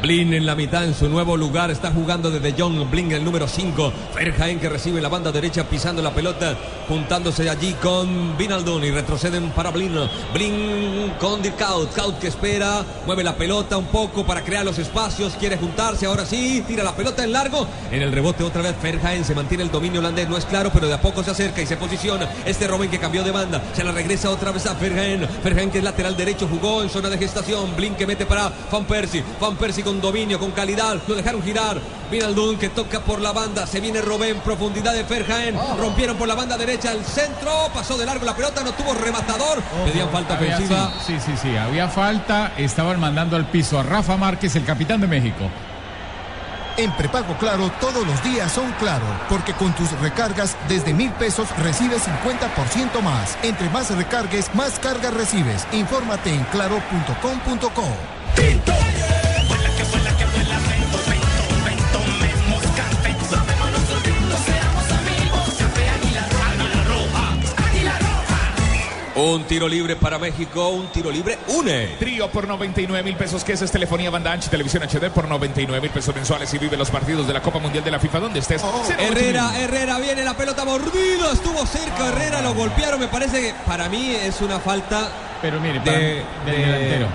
[0.00, 1.72] Blin en la mitad en su nuevo lugar.
[1.72, 3.92] Está jugando desde John Blin, el número 5.
[4.14, 6.56] Ferjaen que recibe la banda derecha pisando la pelota.
[6.86, 9.92] Juntándose allí con Vinaldon y retroceden para Blin.
[10.32, 11.92] Blin con Dirkaut.
[11.94, 12.84] Kaut que espera.
[13.06, 15.34] Mueve la pelota un poco para crear los espacios.
[15.34, 16.06] Quiere juntarse.
[16.06, 16.62] Ahora sí.
[16.66, 17.66] Tira la pelota en largo.
[17.90, 19.24] En el rebote otra vez Ferjaen.
[19.24, 20.28] Se mantiene el dominio holandés.
[20.28, 22.28] No es claro, pero de a poco se acerca y se posiciona.
[22.46, 23.60] Este Robin que cambió de banda.
[23.74, 25.26] Se la regresa otra vez a Ferjaen.
[25.42, 26.46] Ferjaen que es lateral derecho.
[26.46, 27.74] Jugó en zona de gestación.
[27.74, 29.24] Blin que mete para Van Persie.
[29.40, 31.80] Van Persie con dominio, con calidad, lo dejaron girar.
[32.10, 36.34] Vinaldún que toca por la banda, se viene Robén, profundidad de Ferjaen, rompieron por la
[36.34, 40.56] banda derecha el centro, pasó de largo la pelota, no tuvo rematador, pedían falta Había-
[40.56, 40.92] ofensiva.
[41.06, 45.00] sí, sí, sí, sí, había falta, estaban mandando al piso a Rafa Márquez, el capitán
[45.00, 45.44] de México.
[46.76, 51.48] En prepago Claro todos los días son claro, porque con tus recargas desde mil pesos
[51.58, 53.36] recibes 50% más.
[53.42, 55.66] Entre más recargues, más cargas recibes.
[55.72, 57.84] Infórmate en claro.com.co.
[69.20, 71.96] Un tiro libre para México, un tiro libre une.
[71.98, 75.26] Trío por 99 mil pesos, que es, es telefonía banda ancha y televisión HD por
[75.26, 78.20] 99 mil pesos mensuales y vive los partidos de la Copa Mundial de la FIFA
[78.20, 78.62] donde estés.
[78.86, 79.58] Cero Herrera.
[79.58, 84.10] Herrera viene la pelota mordida, estuvo cerca Herrera, lo golpearon, me parece que para mí
[84.14, 85.08] es una falta
[85.42, 87.06] Pero mire, de, para- de- del delantero.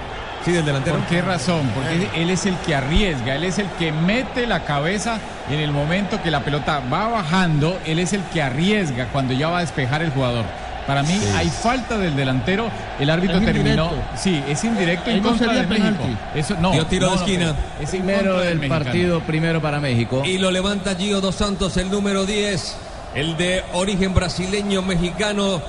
[0.44, 0.98] Sí, del delantero.
[0.98, 1.72] ¿Por qué razón?
[1.74, 5.72] Porque él es el que arriesga, él es el que mete la cabeza en el
[5.72, 9.62] momento que la pelota va bajando, él es el que arriesga cuando ya va a
[9.62, 10.44] despejar el jugador.
[10.88, 12.70] Para mí hay falta del delantero,
[13.00, 14.18] el árbitro Es terminó, indirecto.
[14.18, 15.98] sí, es indirecto en no contra de México.
[15.98, 16.18] penalti.
[16.36, 16.72] Eso no.
[16.72, 17.56] Dio tiro no, de esquina.
[17.80, 20.24] es Primero del del partido, primero para México.
[20.26, 22.76] Y lo levanta Gio Dos Santos, el número 10,
[23.16, 25.62] el de origen brasileño mexicano.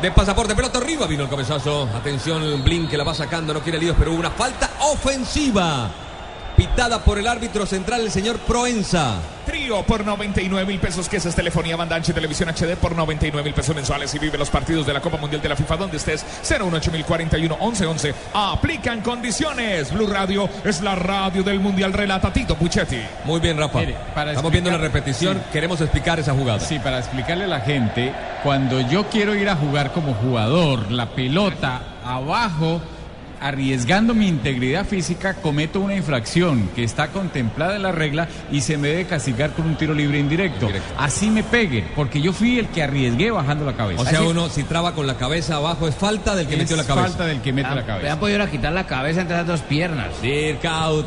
[0.00, 1.88] De pasaporte, pelota arriba, vino el cabezazo.
[1.94, 5.90] Atención, Blin que la va sacando, no quiere líos, pero hubo una falta ofensiva.
[6.56, 9.16] Pitada por el árbitro central, el señor Proenza.
[9.46, 12.94] Trío por 99 mil pesos, que es, es telefonía banda ancha y televisión HD por
[12.94, 15.76] 99 mil pesos mensuales y vive los partidos de la Copa Mundial de la FIFA
[15.78, 16.24] donde estés.
[16.42, 18.14] 018041 1111.
[18.34, 19.92] Aplican condiciones.
[19.92, 21.92] Blue Radio es la radio del Mundial.
[21.92, 23.00] Relata Tito Puchetti.
[23.24, 23.80] Muy bien, Rafa.
[23.80, 25.44] Mire, para Estamos viendo la repetición, sí.
[25.52, 26.60] queremos explicar esa jugada.
[26.60, 28.12] Sí, para explicarle a la gente,
[28.44, 32.80] cuando yo quiero ir a jugar como jugador, la pelota abajo,
[33.46, 38.76] arriesgando mi integridad física, cometo una infracción que está contemplada en la regla y se
[38.78, 40.68] me debe castigar con un tiro libre indirecto.
[40.98, 44.02] Así me pegue, porque yo fui el que arriesgué bajando la cabeza.
[44.02, 46.60] O sea, Así- uno si traba con la cabeza abajo es falta del que Es
[46.60, 47.08] metió la cabeza.
[47.08, 48.12] falta del que mete la cabeza.
[48.12, 50.08] han podido quitar la cabeza entre las dos piernas.
[50.22, 51.06] Dirk out.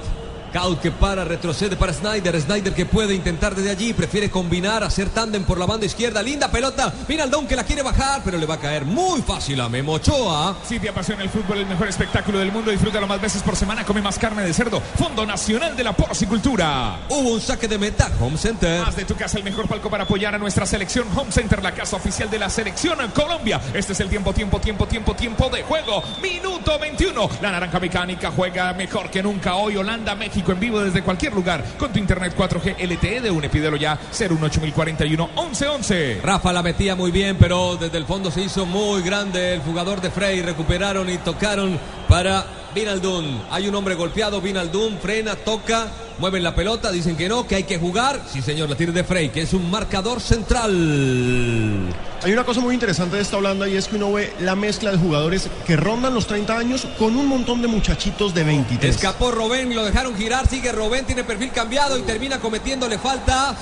[0.56, 2.40] Kaut que para, retrocede para Snyder.
[2.40, 3.94] Snyder que puede intentar desde allí.
[3.94, 6.24] Prefiere combinar, hacer tándem por la banda izquierda.
[6.24, 6.94] Linda pelota.
[7.10, 10.56] Vinaldón que la quiere bajar, pero le va a caer muy fácil a Memo Ochoa.
[10.66, 13.84] Si te apasiona el fútbol, el mejor espectáculo del mundo, disfrútalo más veces por semana.
[13.84, 14.80] Come más carne de cerdo.
[14.98, 17.02] Fondo Nacional de la Porcicultura.
[17.10, 18.10] Hubo un saque de meta.
[18.22, 18.82] Home Center.
[18.88, 21.74] Haz de tu casa el mejor palco para apoyar a nuestra selección Home Center, la
[21.74, 23.60] casa oficial de la selección en Colombia.
[23.74, 26.02] Este es el tiempo, tiempo, tiempo, tiempo, tiempo de juego.
[26.22, 27.30] Minuto 21.
[27.42, 29.76] La naranja mecánica juega mejor que nunca hoy.
[29.76, 31.64] Holanda, México en vivo desde cualquier lugar.
[31.78, 33.98] Con tu internet 4G LTE de pídelo ya.
[34.12, 36.22] 018041 1111.
[36.24, 40.02] Rafa la metía muy bien, pero desde el fondo se hizo muy grande el jugador
[40.02, 40.42] de Frey.
[40.42, 43.42] Recuperaron y tocaron para Vinaldún.
[43.52, 45.88] Hay un hombre golpeado, Vinaldún frena, toca,
[46.20, 48.22] mueven la pelota, dicen que no, que hay que jugar.
[48.32, 51.94] Sí, señor, la tira de Frey, que es un marcador central.
[52.24, 54.90] Hay una cosa muy interesante de esta Holanda y es que uno ve la mezcla
[54.92, 58.96] de jugadores que rondan los 30 años con un montón de muchachitos de 23.
[58.96, 63.56] Escapó Robén, lo dejaron girar, sigue Robén, tiene perfil cambiado y termina cometiéndole falta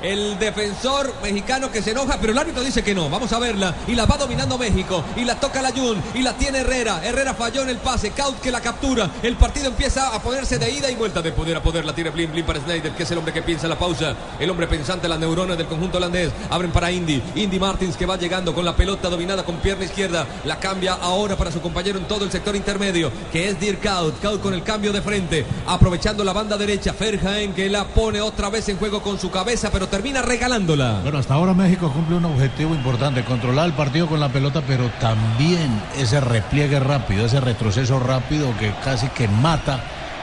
[0.00, 3.74] el defensor mexicano que se enoja, pero el árbitro dice que no, vamos a verla,
[3.86, 7.34] y la va dominando México, y la toca la Jun, y la tiene Herrera, Herrera
[7.34, 10.90] falló en el pase, Kaut que la captura, el partido empieza a ponerse de ida
[10.90, 13.32] y vuelta de poder a poder, tira Blin, Blin para Snyder, que es el hombre
[13.32, 17.22] que piensa la pausa, el hombre pensante, las neuronas del conjunto holandés, abren para Indy,
[17.34, 21.36] Indy Martins que va llegando con la pelota dominada con pierna izquierda, la cambia ahora
[21.36, 24.62] para su compañero en todo el sector intermedio, que es Dirk Kaut, Kaut con el
[24.62, 29.00] cambio de frente, aprovechando la banda derecha, Ferjaen que la pone otra vez en juego
[29.02, 31.00] con su cabeza, pero termina regalándola.
[31.02, 34.90] Bueno, hasta ahora México cumple un objetivo importante, controlar el partido con la pelota, pero
[35.00, 39.82] también ese repliegue rápido, ese retroceso rápido que casi que mata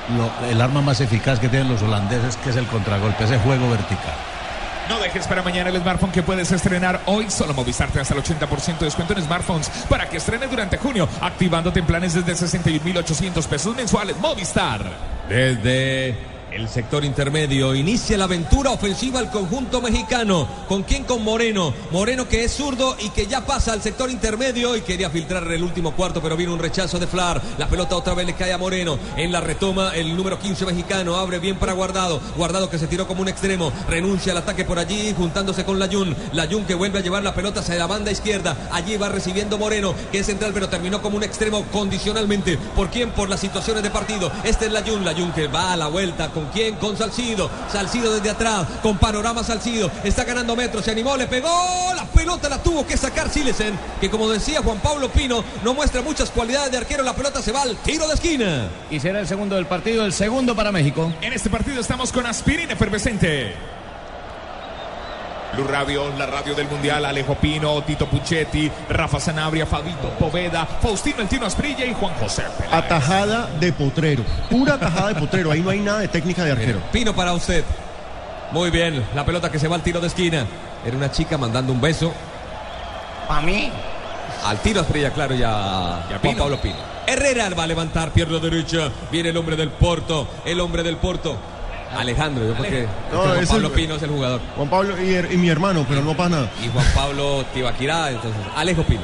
[0.10, 3.70] lo- el arma más eficaz que tienen los holandeses, que es el contragolpe, ese juego
[3.70, 4.14] vertical.
[4.90, 7.30] No dejes para mañana el smartphone que puedes estrenar hoy.
[7.32, 11.08] Solo Movistar te hasta el 80% de descuento en smartphones para que estrenes durante junio,
[11.22, 14.18] activándote en planes desde 61.800 pesos mensuales.
[14.18, 14.82] Movistar.
[15.30, 16.18] Desde
[16.54, 20.48] el sector intermedio inicia la aventura ofensiva al conjunto mexicano.
[20.68, 21.04] ¿Con quién?
[21.04, 21.74] Con Moreno.
[21.92, 25.64] Moreno que es zurdo y que ya pasa al sector intermedio y quería filtrar el
[25.64, 27.42] último cuarto, pero vino un rechazo de Flar.
[27.58, 29.00] La pelota otra vez le cae a Moreno.
[29.18, 31.16] En la retoma el número 15 mexicano.
[31.16, 32.22] Abre bien para Guardado.
[32.38, 33.74] Guardado que se tiró como un extremo.
[33.90, 36.16] Renuncia al ataque por allí juntándose con Layun.
[36.34, 38.56] Layun que vuelve a llevar la pelota hacia la banda izquierda.
[38.72, 42.58] Allí va recibiendo Moreno que es central pero terminó como un extremo condicionalmente.
[42.76, 43.10] ¿Por quién?
[43.12, 44.32] Por las situaciones de partido.
[44.44, 45.04] Este es Layun.
[45.04, 46.30] Layun que va a la vuelta.
[46.30, 46.76] ¿Con quién?
[46.76, 47.50] Con Salcido.
[47.72, 48.68] Salcido desde atrás.
[48.82, 49.92] Con panorama Salcido.
[50.04, 50.86] Está ganando metros.
[50.86, 51.16] Se animó.
[51.18, 51.94] Le pegó.
[51.96, 53.78] La pelota la tuvo que sacar Silesen.
[54.00, 57.04] Que como decía Juan Pablo Pino, no muestra muchas cualidades de arquero.
[57.04, 58.68] La pelota se va al tiro de esquina.
[58.90, 61.12] Y será el segundo del partido, el segundo para México.
[61.22, 63.54] En este partido estamos con aspirina efervescente.
[65.56, 71.22] Blue Radio, la radio del Mundial, Alejo Pino, Tito Puchetti, Rafa Sanabria, Fabito Poveda, Faustino
[71.22, 72.74] El Tino Asprilla y Juan José Peláez.
[72.74, 74.24] Atajada de potrero.
[74.50, 75.52] Pura atajada de potrero.
[75.52, 76.80] Ahí no hay nada de técnica de arquero.
[76.92, 77.64] Pino para usted.
[78.52, 80.46] Muy bien, la pelota que se va al tiro de esquina.
[80.86, 82.12] Era una chica mandando un beso.
[83.28, 83.72] ¿Para mí?
[84.46, 86.76] Al tiro Asprilla, claro, ya, ya Juan Pablo Pino.
[87.06, 88.90] Herrera va a levantar, pierna derecha.
[89.12, 91.38] Viene el hombre del Porto, el hombre del Porto.
[91.98, 94.42] Alejandro, yo creo que No, Juan es Pablo el- Pino es el jugador.
[94.56, 96.50] Juan Pablo y, y mi hermano, pero no pasa nada.
[96.64, 99.02] Y Juan Pablo Tibaquirá, entonces Alejo Pino.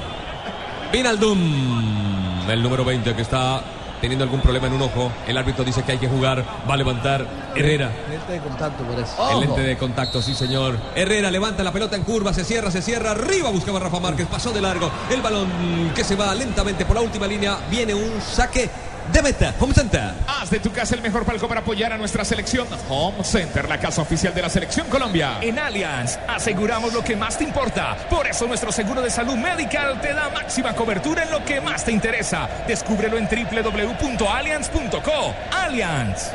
[0.91, 3.61] Vinaldum, el número 20 que está
[4.01, 5.11] teniendo algún problema en un ojo.
[5.27, 7.91] El árbitro dice que hay que jugar, va a levantar Herrera.
[8.09, 9.11] Lente de contacto, parece.
[9.33, 10.77] El lente de contacto, sí señor.
[10.95, 14.51] Herrera levanta la pelota en curva, se cierra, se cierra, arriba buscaba Rafa Márquez, pasó
[14.51, 14.89] de largo.
[15.11, 15.49] El balón
[15.93, 18.69] que se va lentamente por la última línea, viene un saque
[19.11, 19.53] de meta.
[19.59, 20.11] Home Center.
[20.27, 22.67] Haz de tu casa el mejor palco para apoyar a nuestra selección.
[22.89, 25.37] Home Center, la casa oficial de la selección Colombia.
[25.41, 27.95] En Allianz, aseguramos lo que más te importa.
[28.09, 31.85] Por eso nuestro seguro de salud medical te da máxima cobertura en lo que más
[31.85, 32.47] te interesa.
[32.67, 35.33] Descúbrelo en www.allianz.co.
[35.51, 36.31] Allianz.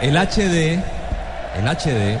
[0.00, 0.80] El HD,
[1.56, 2.18] el HD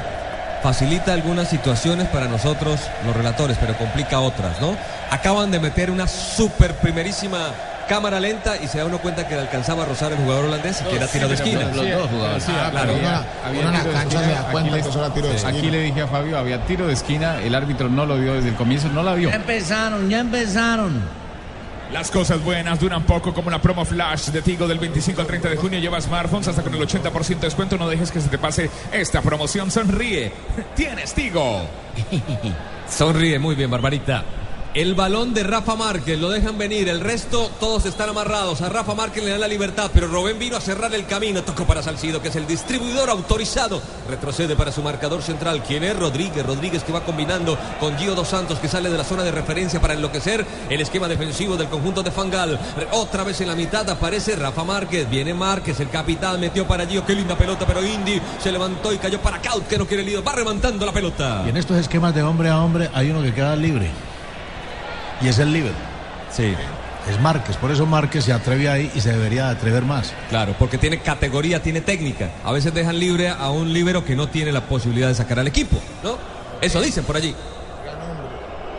[0.62, 4.76] facilita algunas situaciones para nosotros los relatores, pero complica otras, ¿no?
[5.10, 7.50] Acaban de meter una super primerísima
[7.92, 10.80] cámara lenta y se da uno cuenta que le alcanzaba a rozar el jugador holandés
[10.80, 11.60] y que era tiro de esquina.
[11.74, 12.42] Los dos jugadores.
[12.42, 12.92] Sí, claro.
[12.94, 15.58] Había, cancha se da cuenta que eso era tiro de le- esquina.
[15.58, 18.48] Aquí le dije a Fabio, había tiro de esquina, el árbitro no lo vio desde
[18.48, 19.28] el comienzo, no la vio.
[19.28, 21.02] Ya empezaron, ya empezaron.
[21.92, 25.50] Las cosas buenas duran poco como la promo flash de Tigo del 25 al 30
[25.50, 25.78] de junio.
[25.78, 27.76] Lleva smartphones hasta con el 80% de descuento.
[27.76, 29.70] No dejes que se te pase esta promoción.
[29.70, 30.32] Sonríe.
[30.74, 31.60] Tienes Tigo.
[32.88, 34.24] Sonríe muy bien, Barbarita.
[34.74, 38.62] El balón de Rafa Márquez, lo dejan venir, el resto todos están amarrados.
[38.62, 41.42] A Rafa Márquez le dan la libertad, pero Robén vino a cerrar el camino.
[41.42, 43.82] Tocó para Salcido, que es el distribuidor autorizado.
[44.08, 45.62] Retrocede para su marcador central.
[45.62, 45.94] ¿Quién es?
[45.94, 46.46] Rodríguez.
[46.46, 49.78] Rodríguez que va combinando con Gio Dos Santos, que sale de la zona de referencia
[49.78, 52.58] para enloquecer el esquema defensivo del conjunto de Fangal.
[52.92, 55.06] Otra vez en la mitad aparece Rafa Márquez.
[55.10, 57.04] Viene Márquez, el capitán, metió para Gio.
[57.04, 60.24] Qué linda pelota, pero Indy se levantó y cayó para Kaut, que no quiere lío.
[60.24, 61.42] Va remontando la pelota.
[61.44, 63.90] Y en estos esquemas de hombre a hombre hay uno que queda libre.
[65.22, 65.72] Y es el libre.
[66.34, 66.54] Sí.
[67.08, 70.12] Es Márquez, por eso Márquez se atreve ahí y se debería atrever más.
[70.30, 72.30] Claro, porque tiene categoría, tiene técnica.
[72.44, 75.48] A veces dejan libre a un líbero que no tiene la posibilidad de sacar al
[75.48, 76.16] equipo, ¿no?
[76.60, 77.34] Eso dicen por allí.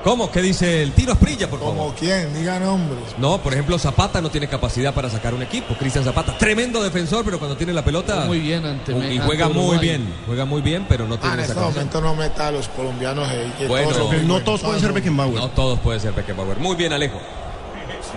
[0.03, 0.29] ¿Cómo?
[0.29, 1.75] ¿Qué dice el Tiro Asprilla, por favor?
[1.77, 2.33] ¿Como quién?
[2.33, 2.99] Diga nombres.
[3.17, 5.75] No, por ejemplo, Zapata no tiene capacidad para sacar un equipo.
[5.75, 8.25] Cristian Zapata, tremendo defensor, pero cuando tiene la pelota.
[8.25, 9.79] Muy bien ante Y ante juega muy Uruguay.
[9.79, 11.83] bien, juega muy bien, pero no Ah, tiene en esa este capacidad.
[11.85, 15.35] momento no meta a los colombianos que Bueno, todos No todos pueden ser Beckenbauer.
[15.35, 16.57] No todos pueden ser Beckenbauer.
[16.59, 17.19] Muy bien, Alejo.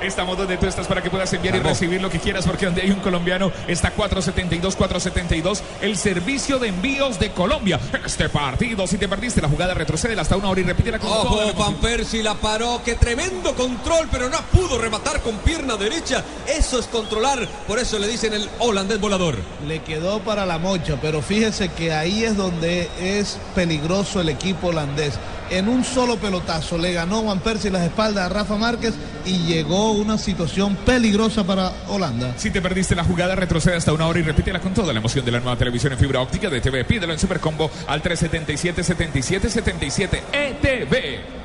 [0.02, 2.82] Estamos donde tú estás para que puedas enviar y recibir lo que quieras, porque donde
[2.82, 7.80] hay un colombiano está 472, 472, el servicio de envíos de Colombia.
[8.04, 11.46] Este partido, si te perdiste la jugada, retrocede hasta una hora y repítela con toda
[11.46, 11.64] la Ojo.
[11.64, 12.80] Van Persie la paró.
[12.84, 16.22] Qué tremendo control, pero no pudo rematar con pierna derecha.
[16.46, 17.46] Eso es controlar.
[17.66, 19.36] Por eso le dicen el holandés volador.
[19.66, 24.68] Le quedó para la mocha, pero fíjese que ahí es donde es peligroso el equipo
[24.68, 25.18] holandés.
[25.48, 29.85] En un solo pelotazo le ganó Juan Persie las espaldas a Rafa Márquez y llegó
[29.92, 32.34] una situación peligrosa para Holanda.
[32.36, 35.24] Si te perdiste la jugada, retrocede hasta una hora y repítela con toda la emoción
[35.24, 36.84] de la nueva televisión en fibra óptica de TV.
[36.84, 41.35] Pídelo en Supercombo al 377 77 77 ETV.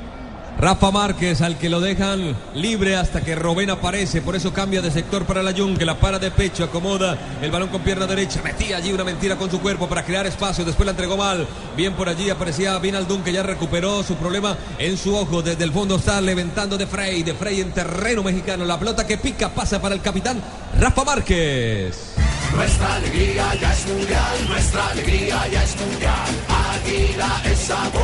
[0.62, 4.22] Rafa Márquez, al que lo dejan libre hasta que Robén aparece.
[4.22, 7.70] Por eso cambia de sector para la que la para de pecho, acomoda el balón
[7.70, 8.44] con pierna derecha.
[8.44, 10.64] Metía allí una mentira con su cuerpo para crear espacio.
[10.64, 11.48] Después la entregó mal.
[11.76, 15.42] Bien por allí aparecía Vinaldum, que ya recuperó su problema en su ojo.
[15.42, 17.24] Desde el fondo está levantando de Frey.
[17.24, 18.64] De Frey en terreno mexicano.
[18.64, 20.40] La pelota que pica pasa para el capitán
[20.80, 22.14] Rafa Márquez.
[22.56, 26.30] Nuestra alegría ya es mundial, nuestra alegría ya es mundial.
[26.76, 28.04] Águila es sabor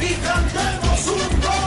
[0.00, 1.65] y cantemos un gol.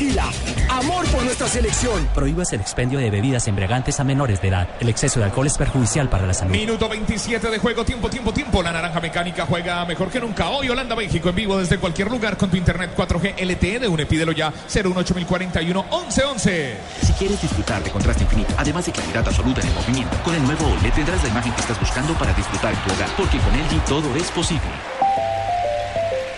[0.00, 0.30] Águila,
[0.70, 2.08] amor por nuestra selección.
[2.14, 4.66] Prohíbas el expendio de bebidas embriagantes a menores de edad.
[4.80, 6.52] El exceso de alcohol es perjudicial para la salud.
[6.52, 8.62] Minuto 27 de juego, tiempo, tiempo, tiempo.
[8.62, 10.48] La naranja mecánica juega mejor que nunca.
[10.48, 14.06] Hoy Holanda, México en vivo desde cualquier lugar con tu internet 4G LTE de UNE.
[14.06, 16.76] Pídelo ya 01841 1111.
[17.02, 20.42] Si quieres disfrutar de contraste infinito, además de claridad absoluta en el movimiento, con el
[20.44, 23.52] nuevo OLED tendrás la imagen que estás buscando para disfrutar en tu hogar, porque con
[23.52, 24.99] LG todo es posible.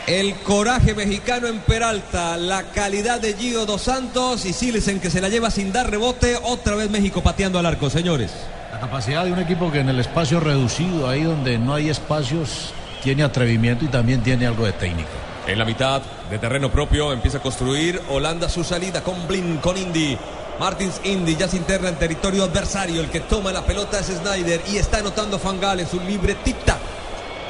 [0.06, 5.20] El coraje mexicano en Peralta, la calidad de Gio Dos Santos y Silesen que se
[5.20, 6.36] la lleva sin dar rebote.
[6.42, 8.32] Otra vez México pateando al arco, señores.
[8.72, 12.74] La capacidad de un equipo que en el espacio reducido, ahí donde no hay espacios,
[13.04, 15.08] tiene atrevimiento y también tiene algo de técnica.
[15.46, 19.76] En la mitad de terreno propio empieza a construir Holanda su salida con Blin, con
[19.76, 20.18] Indy.
[20.58, 23.00] Martins Indy ya se interna en territorio adversario.
[23.00, 26.76] El que toma la pelota es Snyder y está anotando Fangal en su libretita.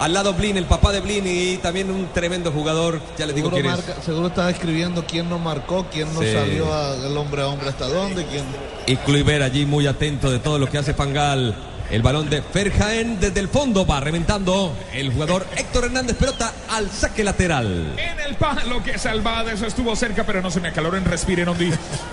[0.03, 3.01] Al lado Blin, el papá de Blin y también un tremendo jugador.
[3.17, 3.71] Ya les digo quién es.
[3.73, 6.33] marca- seguro estaba escribiendo quién no marcó, quién no Sí.
[6.33, 8.43] salió a- del hombre a hombre hasta dónde, quién.
[8.87, 11.55] Y Kluivert allí muy atento de todo lo que hace Fangal.
[11.93, 16.17] El balón de Ferjaen desde el fondo va reventando el jugador Héctor Hernández.
[16.17, 17.93] Pelota al saque lateral.
[17.99, 21.49] En el palo que salvada, eso estuvo cerca, pero no se me acaloren, respiren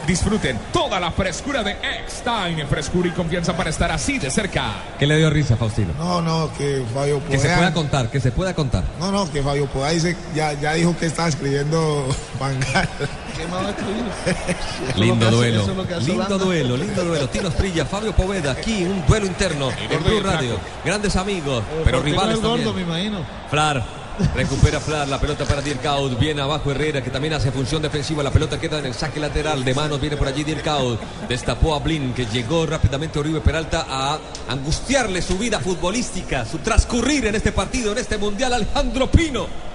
[0.06, 2.68] disfruten toda la frescura de Eckstein.
[2.68, 4.66] Frescura y confianza para estar así de cerca.
[5.00, 5.94] ¿Qué le dio risa, Faustino?
[5.98, 8.84] No, no, que Fabio Que se pueda contar, que se pueda contar.
[9.00, 12.06] No, no, que Fabio Poveda dice, ya, ya dijo que estaba escribiendo
[12.40, 12.90] Bangal.
[13.38, 14.98] ¿Qué más va a escribir?
[14.98, 15.66] Lindo duelo.
[16.02, 17.30] Lindo duelo, lindo duelo.
[17.30, 20.20] Tino Prilla, Fabio Poveda, aquí un duelo interno en Blue.
[20.22, 20.58] Radio.
[20.84, 22.76] Grandes amigos, pero ¿Por qué no rivales el gordo, también.
[22.76, 23.26] me imagino.
[23.50, 24.00] Flar.
[24.36, 26.20] Recupera Flar la pelota para Dirkaut.
[26.20, 28.22] Viene abajo Herrera que también hace función defensiva.
[28.22, 29.64] La pelota queda en el saque lateral.
[29.64, 31.00] De manos viene por allí Dirkaut.
[31.30, 37.28] Destapó a Blin que llegó rápidamente Oribe Peralta a angustiarle su vida futbolística, su transcurrir
[37.28, 38.54] en este partido, en este mundial.
[38.54, 39.69] Alejandro Pino.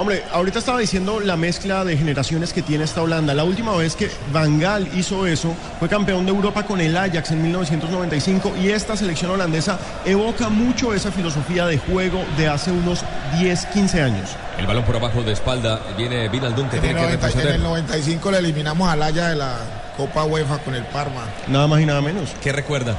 [0.00, 3.34] Hombre, ahorita estaba diciendo la mezcla de generaciones que tiene esta Holanda.
[3.34, 7.32] La última vez que Van Gaal hizo eso fue campeón de Europa con el Ajax
[7.32, 13.00] en 1995 y esta selección holandesa evoca mucho esa filosofía de juego de hace unos
[13.40, 14.30] 10, 15 años.
[14.56, 15.80] El balón por abajo de espalda.
[15.96, 17.54] Viene Vinaldum que En el, tiene que 90 en retroceder.
[17.56, 19.56] el 95 le eliminamos al Haya de la
[19.96, 21.22] Copa UEFA con el Parma.
[21.48, 22.30] Nada más y nada menos.
[22.40, 22.94] ¿Qué recuerda?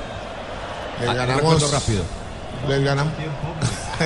[1.01, 2.03] Le Ah, ganamos rápido.
[2.67, 3.23] Les ganamos, le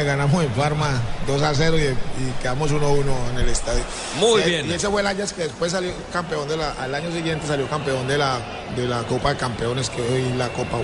[0.01, 0.89] ganamos en Parma
[1.27, 3.83] 2 a 0 y, y quedamos 1 a 1 en el estadio.
[4.19, 4.69] Muy Y- bien.
[4.69, 7.67] Y ese fue el Ajax que después salió campeón de la, al año siguiente salió
[7.67, 8.39] campeón de la,
[8.75, 10.83] de la Copa de Campeones que hoy la Copa U.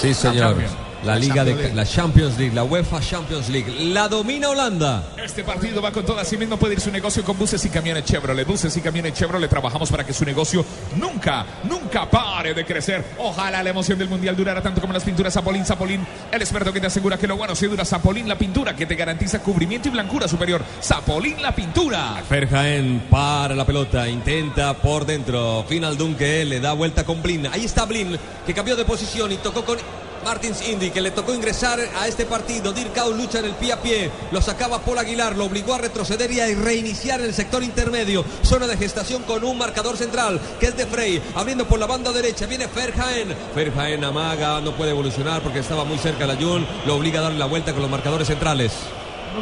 [0.00, 0.56] Sí, señor.
[0.56, 0.68] La
[1.04, 3.72] La Liga de la Champions League, la UEFA Champions League.
[3.92, 5.04] La domina Holanda.
[5.22, 6.18] Este partido va con todo.
[6.18, 8.46] Así mismo puede ir su negocio con buses y camiones Chevrolet.
[8.46, 9.48] Buses y camiones Chevrolet.
[9.48, 10.64] Trabajamos para que su negocio
[10.96, 13.04] nunca, nunca pare de crecer.
[13.18, 15.64] Ojalá la emoción del mundial durara tanto como las pinturas Zapolín.
[15.64, 17.84] Zapolín, el experto que te asegura que lo bueno se dura.
[17.84, 20.62] Zapolín, la pintura que te garantiza cubrimiento y blancura superior.
[20.82, 22.22] Zapolín, la pintura.
[22.28, 25.64] Ferjaen para la pelota, intenta por dentro.
[25.68, 27.46] Final Dunque le da vuelta con Blin.
[27.46, 29.78] Ahí está Blin, que cambió de posición y tocó con
[30.26, 32.72] Martins Indy, que le tocó ingresar a este partido.
[32.72, 34.10] Dirkau lucha en el pie a pie.
[34.32, 38.24] Lo sacaba Paul Aguilar, lo obligó a retroceder y a reiniciar en el sector intermedio.
[38.42, 41.22] Zona de gestación con un marcador central, que es de Frey.
[41.36, 43.36] Abriendo por la banda derecha, viene Ferjaen.
[43.54, 46.66] Ferjaen amaga, no puede evolucionar porque estaba muy cerca la Jun.
[46.86, 48.72] Lo obliga a darle la vuelta con los marcadores centrales.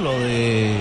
[0.03, 0.77] Lo de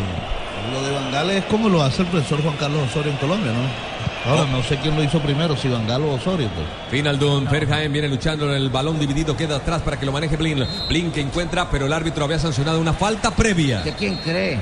[0.74, 4.13] lo de Bangal es como lo hace el profesor Juan Carlos Osorio en Colombia, ¿no?
[4.26, 6.48] Ahora no sé quién lo hizo primero, si Bangal o Osorio.
[6.56, 6.66] Pues.
[6.90, 10.66] Finaldun, Ferjaen viene luchando en el balón dividido, queda atrás para que lo maneje Blin.
[10.88, 13.82] Blin que encuentra, pero el árbitro había sancionado una falta previa.
[13.82, 14.60] ¿De quién cree?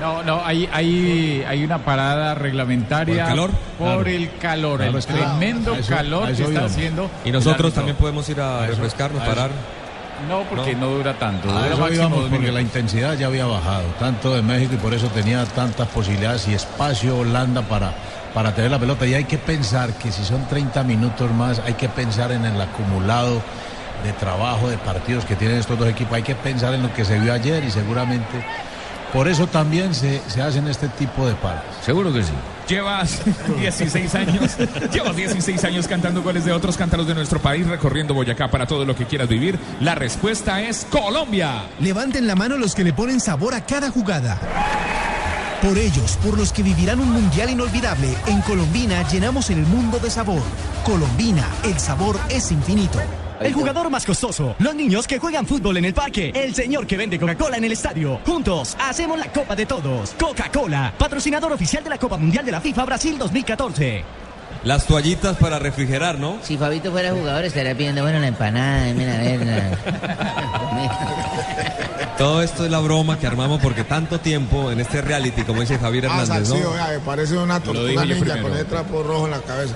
[0.00, 3.14] No, no, hay, hay, hay una parada reglamentaria.
[3.14, 3.50] ¿Por el calor?
[3.78, 4.06] Por Claro.
[4.06, 7.10] el calor, Claro, el tremendo eso- calor que está haciendo.
[7.24, 9.50] Y nosotros también podemos ir a, refrescarnos, a parar.
[10.28, 11.50] No, porque no, dura tanto.
[11.50, 14.94] A Dura eso íbamos porque la intensidad ya había bajado, tanto de México y por
[14.94, 17.92] eso tenía tantas posibilidades y espacio Holanda para,
[18.36, 19.06] para tener la pelota.
[19.06, 22.60] Y hay que pensar que si son 30 minutos más, hay que pensar en el
[22.60, 23.40] acumulado
[24.04, 26.12] de trabajo, de partidos que tienen estos dos equipos.
[26.12, 28.44] Hay que pensar en lo que se vio ayer y seguramente
[29.10, 31.62] por eso también se, se hacen este tipo de paros.
[31.82, 32.32] Seguro que sí.
[32.68, 33.22] Llevas
[33.58, 34.58] 16 años,
[34.92, 38.84] llevas 16 años cantando goles de otros cántaros de nuestro país, recorriendo Boyacá para todo
[38.84, 39.58] lo que quieras vivir.
[39.80, 41.62] La respuesta es Colombia.
[41.80, 45.05] Levanten la mano los que le ponen sabor a cada jugada.
[45.66, 50.08] Por ellos, por los que vivirán un mundial inolvidable, en Colombina llenamos el mundo de
[50.10, 50.40] sabor.
[50.84, 53.00] Colombina, el sabor es infinito.
[53.40, 56.96] El jugador más costoso, los niños que juegan fútbol en el parque, el señor que
[56.96, 58.20] vende Coca-Cola en el estadio.
[58.24, 60.14] Juntos hacemos la Copa de Todos.
[60.18, 64.04] Coca-Cola, patrocinador oficial de la Copa Mundial de la FIFA Brasil 2014.
[64.62, 66.38] Las toallitas para refrigerar, ¿no?
[66.42, 69.78] Si Fabito fuera jugador estaría pidiendo, bueno, la empanada, mira, a ver, la-
[72.18, 75.78] Todo esto es la broma que armamos porque tanto tiempo en este reality, como dice
[75.78, 76.70] Javier Ah, Hernández, sí, ¿no?
[76.70, 79.74] oiga, me parece una tortuga ninja con ese trapo rojo en la cabeza.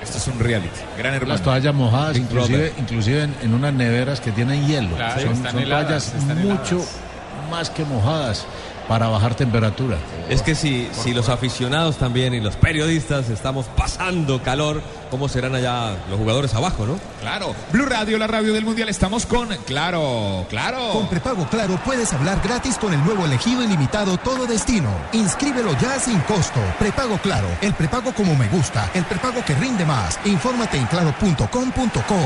[0.00, 0.68] Esto es un reality.
[0.98, 1.32] Gran hermano.
[1.32, 2.72] Las toallas mojadas, inclusive, Brother.
[2.78, 4.94] inclusive en, en unas neveras que tienen hielo.
[4.96, 7.50] Claro, son están son heladas, toallas están mucho heladas.
[7.50, 8.44] más que mojadas
[8.88, 9.96] para bajar temperatura.
[10.28, 15.54] Es que si, si los aficionados también y los periodistas estamos pasando calor, ¿cómo serán
[15.54, 16.98] allá los jugadores abajo, no?
[17.20, 17.54] Claro.
[17.72, 18.88] Blue Radio, la radio del mundial.
[18.88, 20.90] Estamos con Claro, claro.
[20.92, 24.90] Con prepago claro puedes hablar gratis con el nuevo elegido ilimitado Todo Destino.
[25.12, 26.60] Inscríbelo ya sin costo.
[26.78, 30.18] Prepago claro, el prepago como me gusta, el prepago que rinde más.
[30.24, 32.16] Infórmate en claro.com.co.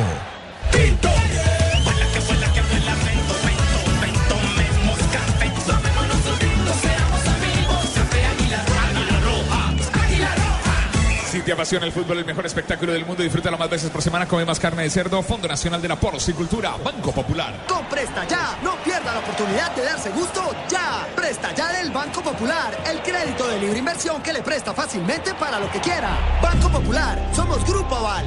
[11.46, 14.44] te apasiona el fútbol, el mejor espectáculo del mundo, disfrútalo más veces por semana, come
[14.44, 17.54] más carne de cerdo, Fondo Nacional de la Porcicultura, Banco Popular.
[17.68, 21.06] Con Presta Ya, no pierda la oportunidad de darse gusto ya.
[21.14, 25.60] Presta Ya del Banco Popular, el crédito de libre inversión que le presta fácilmente para
[25.60, 26.18] lo que quiera.
[26.42, 28.24] Banco Popular, somos Grupo Aval.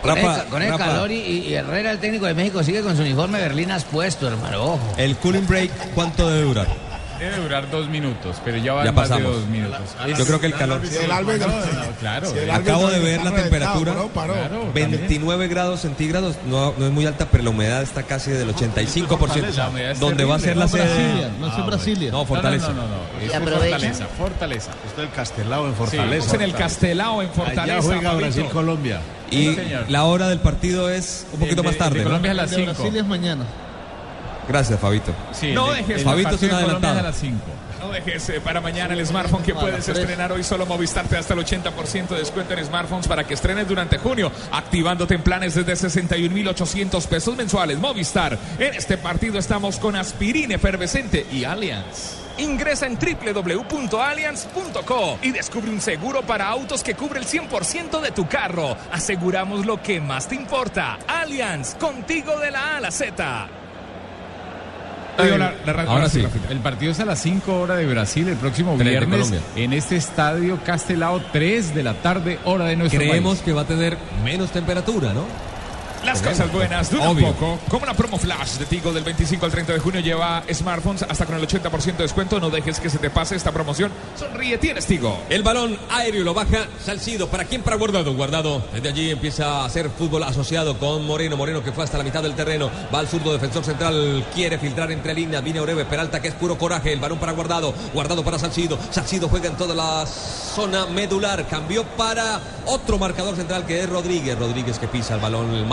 [0.00, 0.84] Con, el, con el Rafa.
[0.86, 4.62] calor y, y Herrera, el técnico de México, sigue con su uniforme berlinas puesto, hermano.
[4.64, 4.94] Ojo.
[4.96, 6.91] El cooling break, ¿cuánto debe durar?
[7.22, 9.36] Debe durar dos minutos, pero ya va Ya más de pasamos.
[9.36, 9.78] dos minutos.
[10.18, 10.80] Yo creo que el calor.
[10.84, 11.52] Si el árbitro-
[12.00, 12.30] Claro.
[12.32, 13.92] si el Acabo de ver la temperatura.
[13.92, 14.34] paró, paró.
[14.34, 18.48] Claro, 29 grados centígrados, no, no es muy alta, pero la humedad está casi del
[18.50, 19.56] 85%.
[19.56, 20.82] La humedad es Donde va a ser la sede.
[20.82, 22.10] Brasilia, no es Brasilia.
[22.10, 22.68] No, Fortaleza.
[22.68, 23.20] No, no, no, no.
[23.24, 23.32] Es.
[23.32, 24.70] Fortaleza, Fortaleza.
[24.86, 26.26] Está el Castelao en Sí, Fortaleza.
[26.26, 27.62] Es en el Castelao, en Fortaleza.
[27.62, 28.14] Allá juega.
[28.14, 29.00] Brasil-Colombia.
[29.30, 29.56] Y
[29.88, 31.98] la hora del partido es un poquito más tarde.
[32.00, 32.04] ¿no?
[32.04, 32.72] Colombia es a las De 5.
[32.72, 33.44] Brasilia es mañana.
[34.48, 35.12] Gracias, Fabito.
[35.32, 37.02] Sí, No dejes- el Fabito es un es a adelantado.
[37.02, 37.38] las 5.
[37.80, 40.44] No dejes eh, para mañana el smartphone que puedes estrenar hoy.
[40.44, 43.98] Solo Movistar te da hasta el 80% de descuento en smartphones para que estrenes durante
[43.98, 47.78] junio, activándote en planes desde 61,800 pesos mensuales.
[47.78, 52.18] Movistar, en este partido estamos con Aspirina Efervescente y Allianz.
[52.38, 58.26] Ingresa en www.allianz.co y descubre un seguro para autos que cubre el 100% de tu
[58.28, 58.76] carro.
[58.92, 60.98] Aseguramos lo que más te importa.
[61.06, 63.48] Allianz, contigo de la A a la Z.
[65.18, 68.36] La- la- la- Ahora sí, el partido es a las 5 horas de Brasil el
[68.36, 69.40] próximo viernes Colombia.
[69.56, 73.44] en este estadio Castelao 3 de la tarde hora de nuestro Creemos país.
[73.44, 75.24] que va a tener menos temperatura, ¿no?
[76.04, 77.32] Las cosas buenas duran Obvio.
[77.32, 77.58] poco.
[77.70, 81.24] Como una promo flash de Tigo del 25 al 30 de junio lleva smartphones hasta
[81.26, 82.40] con el 80% de descuento.
[82.40, 83.92] No dejes que se te pase esta promoción.
[84.18, 85.16] Sonríe, tienes Tigo.
[85.28, 87.28] El balón aéreo lo baja Salcido.
[87.28, 87.62] ¿Para quién?
[87.62, 88.14] Para Guardado.
[88.14, 91.36] Guardado desde allí empieza a hacer fútbol asociado con Moreno.
[91.36, 92.68] Moreno que fue hasta la mitad del terreno.
[92.92, 94.26] Va al zurdo defensor central.
[94.34, 95.42] Quiere filtrar entre líneas.
[95.44, 96.92] Viene Oreve Peralta que es puro coraje.
[96.92, 97.72] El balón para Guardado.
[97.94, 98.76] Guardado para Salcido.
[98.90, 101.46] Salcido juega en toda la zona medular.
[101.46, 104.38] Cambió para otro marcador central que es Rodríguez.
[104.38, 105.54] Rodríguez que pisa el balón.
[105.54, 105.64] El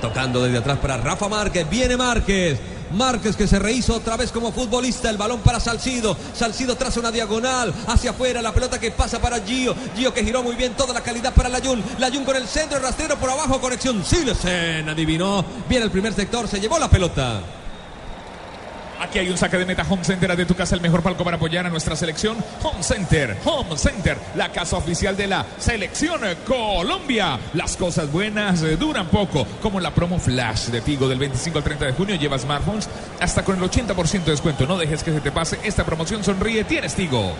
[0.00, 1.68] tocando desde atrás para Rafa Márquez.
[1.68, 2.58] Viene Márquez.
[2.92, 5.10] Márquez que se rehizo otra vez como futbolista.
[5.10, 6.16] El balón para Salcido.
[6.34, 8.42] Salcido traza una diagonal hacia afuera.
[8.42, 9.74] La pelota que pasa para Gio.
[9.96, 11.82] Gio que giró muy bien toda la calidad para Layun.
[11.98, 13.60] Layun con el centro, el rastrero por abajo.
[13.60, 14.88] Conexión Silesen.
[14.88, 15.44] Adivinó.
[15.68, 16.48] Viene el primer sector.
[16.48, 17.42] Se llevó la pelota.
[19.00, 21.36] Aquí hay un saque de meta Home Center de tu casa, el mejor palco para
[21.36, 22.36] apoyar a nuestra selección.
[22.62, 27.38] Home Center, Home Center, la casa oficial de la selección Colombia.
[27.54, 31.86] Las cosas buenas duran poco, como la promo Flash de Tigo del 25 al 30
[31.86, 32.16] de junio.
[32.16, 32.88] Lleva smartphones
[33.20, 34.66] hasta con el 80% de descuento.
[34.66, 36.24] No dejes que se te pase esta promoción.
[36.24, 37.34] Sonríe, tienes Tigo.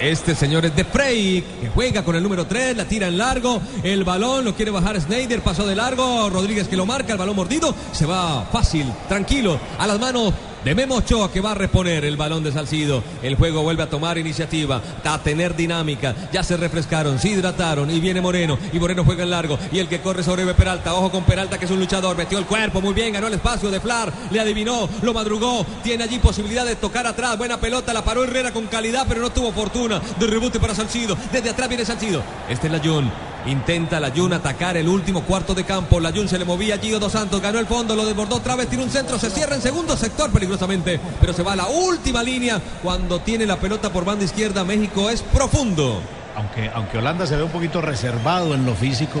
[0.00, 3.62] Este señor es de Frey, que juega con el número 3, la tira en largo,
[3.82, 7.34] el balón lo quiere bajar Snyder, pasó de largo, Rodríguez que lo marca, el balón
[7.34, 10.34] mordido, se va fácil, tranquilo, a las manos
[10.66, 11.00] de Memo
[11.32, 13.04] que va a reponer el balón de Salcido.
[13.22, 18.00] El juego vuelve a tomar iniciativa, a tener dinámica, ya se refrescaron, se hidrataron y
[18.00, 21.22] viene Moreno, y Moreno juega en largo, y el que corre sobre Peralta, ojo con
[21.22, 24.12] Peralta que es un luchador, metió el cuerpo, muy bien, ganó el espacio de Flar,
[24.32, 28.52] le adivinó, lo madrugó, tiene allí posibilidad de tocar atrás, buena pelota, la paró Herrera
[28.52, 30.00] con calidad, pero no tuvo fortuna.
[30.18, 33.35] De rebote para Salcido, desde atrás viene Salcido, este es la.
[33.46, 36.00] Intenta la Jun atacar el último cuarto de campo.
[36.00, 37.40] La Jun se le movía Gio Dos Santos.
[37.40, 38.56] Ganó el fondo, lo desbordó otra.
[38.66, 40.98] Tiene un centro, se cierra en segundo sector peligrosamente.
[41.20, 42.60] Pero se va a la última línea.
[42.82, 46.00] Cuando tiene la pelota por banda izquierda, México es profundo.
[46.34, 49.20] Aunque, aunque Holanda se ve un poquito reservado en lo físico,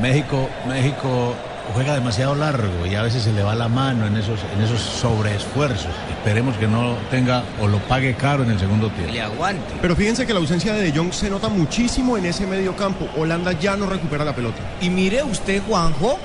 [0.00, 1.34] México, México
[1.74, 4.80] juega demasiado largo y a veces se le va la mano en esos, en esos
[4.80, 5.90] sobreesfuerzos.
[6.10, 9.20] Esperemos que no tenga o lo pague caro en el segundo tiempo.
[9.20, 9.74] aguante.
[9.80, 13.08] Pero fíjense que la ausencia de De Jong se nota muchísimo en ese medio campo.
[13.16, 14.58] Holanda ya no recupera la pelota.
[14.80, 16.18] Y mire usted, Juanjo.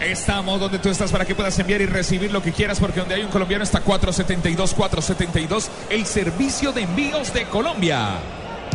[0.00, 3.16] Estamos donde tú estás para que puedas enviar y recibir lo que quieras, porque donde
[3.16, 8.18] hay un colombiano está 472, 472, el servicio de envíos de Colombia.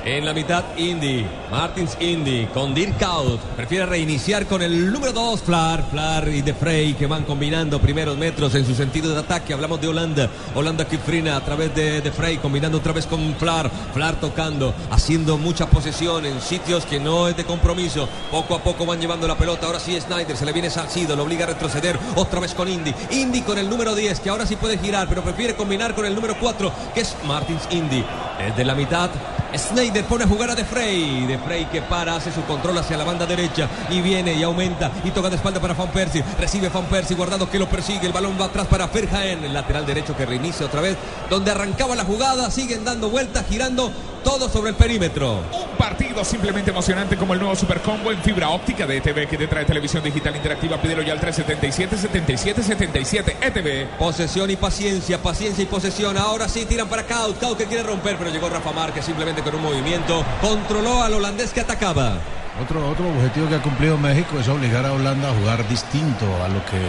[0.03, 1.25] En la mitad, Indy.
[1.49, 3.39] Martins Indy con Dirk Out.
[3.55, 5.83] Prefiere reiniciar con el número 2, Flar.
[5.89, 9.53] Flar y De Frey que van combinando primeros metros en su sentido de ataque.
[9.53, 10.29] Hablamos de Holanda.
[10.53, 13.71] Holanda que frena a través de De Frey, combinando otra vez con Flar.
[13.93, 18.07] Flar tocando, haciendo mucha posesión en sitios que no es de compromiso.
[18.29, 19.65] Poco a poco van llevando la pelota.
[19.65, 21.97] Ahora sí, Snyder se le viene Salcido, lo obliga a retroceder.
[22.15, 22.93] Otra vez con Indy.
[23.11, 26.13] Indy con el número 10, que ahora sí puede girar, pero prefiere combinar con el
[26.13, 28.03] número 4, que es Martins Indy.
[28.37, 29.09] Desde la mitad,
[29.57, 31.25] Snyder pone a jugar a De Frey.
[31.25, 34.91] De Frey que para, hace su control hacia la banda derecha y viene y aumenta
[35.03, 36.23] y toca de espalda para Van Persie.
[36.39, 38.07] Recibe Van Persie, guardado que lo persigue.
[38.07, 40.97] El balón va atrás para Ferjaen, el lateral derecho que reinicia otra vez.
[41.29, 43.91] Donde arrancaba la jugada, siguen dando vueltas, girando.
[44.25, 45.35] Todo sobre el perímetro.
[45.35, 49.47] Un partido simplemente emocionante como el nuevo Supercombo en fibra óptica de ETV que te
[49.47, 50.81] trae televisión digital interactiva.
[50.81, 53.97] Pídelo ya al 377 77 77 ETV.
[53.97, 56.17] Posesión y paciencia, paciencia y posesión.
[56.17, 57.39] Ahora sí tiran para Kaut.
[57.39, 60.25] Kaut que quiere romper, pero llegó Rafa Márquez simplemente con un movimiento.
[60.41, 62.17] Controló al holandés que atacaba.
[62.61, 66.47] Otro, otro objetivo que ha cumplido México es obligar a Holanda a jugar distinto a
[66.47, 66.81] lo que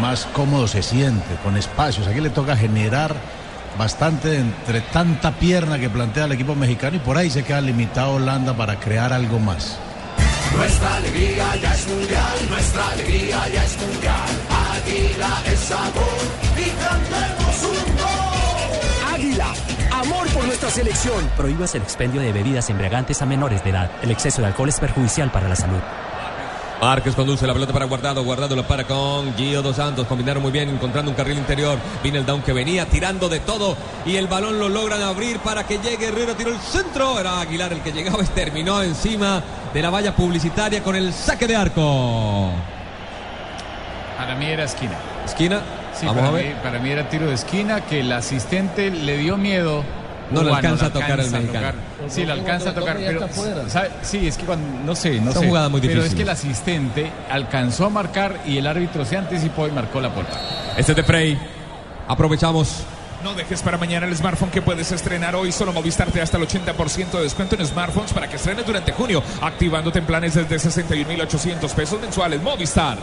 [0.00, 2.06] más cómodo se siente, con espacios.
[2.06, 3.14] Aquí le toca generar
[3.78, 8.14] bastante entre tanta pierna que plantea el equipo mexicano y por ahí se queda limitado
[8.14, 9.78] Holanda para crear algo más.
[10.56, 14.30] Nuestra alegría ya es mundial, nuestra alegría ya es mundial.
[14.74, 16.04] Águila es sabor
[16.56, 19.14] y cantemos un gol.
[19.14, 19.46] Águila,
[19.92, 21.28] amor por nuestra selección.
[21.36, 23.90] Prohíbas el expendio de bebidas embriagantes a menores de edad.
[24.02, 25.80] El exceso de alcohol es perjudicial para la salud.
[26.84, 28.22] Márquez conduce la pelota para Guardado.
[28.22, 30.06] Guardado la para con Gio Dos Santos.
[30.06, 31.78] Combinaron muy bien, encontrando un carril interior.
[32.02, 33.74] Viene el down que venía tirando de todo.
[34.04, 36.34] Y el balón lo logran abrir para que llegue Herrera.
[36.36, 37.18] Tiró el centro.
[37.18, 41.46] Era Aguilar el que llegaba y terminó encima de la valla publicitaria con el saque
[41.46, 42.50] de arco.
[44.18, 44.98] Para mí era esquina.
[45.24, 45.62] ¿Esquina?
[45.94, 46.46] Sí, Vamos para, a ver.
[46.48, 49.82] Mí, para mí era tiro de esquina que el asistente le dio miedo.
[50.30, 51.66] No le alcanza a tocar el alcanza mexicano.
[51.68, 52.10] tocar.
[52.10, 52.96] Sí, le alcanza a tocar.
[52.96, 53.28] Pero,
[53.68, 53.90] ¿sabe?
[54.02, 55.48] Sí, es que cuando, no sé, no Son sé.
[55.48, 56.14] jugadas muy Pero es difíciles.
[56.16, 60.38] que el asistente alcanzó a marcar y el árbitro se anticipó y marcó la puerta.
[60.76, 61.38] Este es de Frey.
[62.08, 62.82] Aprovechamos.
[63.22, 65.50] No dejes para mañana el smartphone que puedes estrenar hoy.
[65.50, 68.92] Solo Movistar te da hasta el 80% de descuento en smartphones para que estrenes durante
[68.92, 72.42] junio, activándote en planes desde 61.800 pesos mensuales.
[72.42, 72.98] Movistar.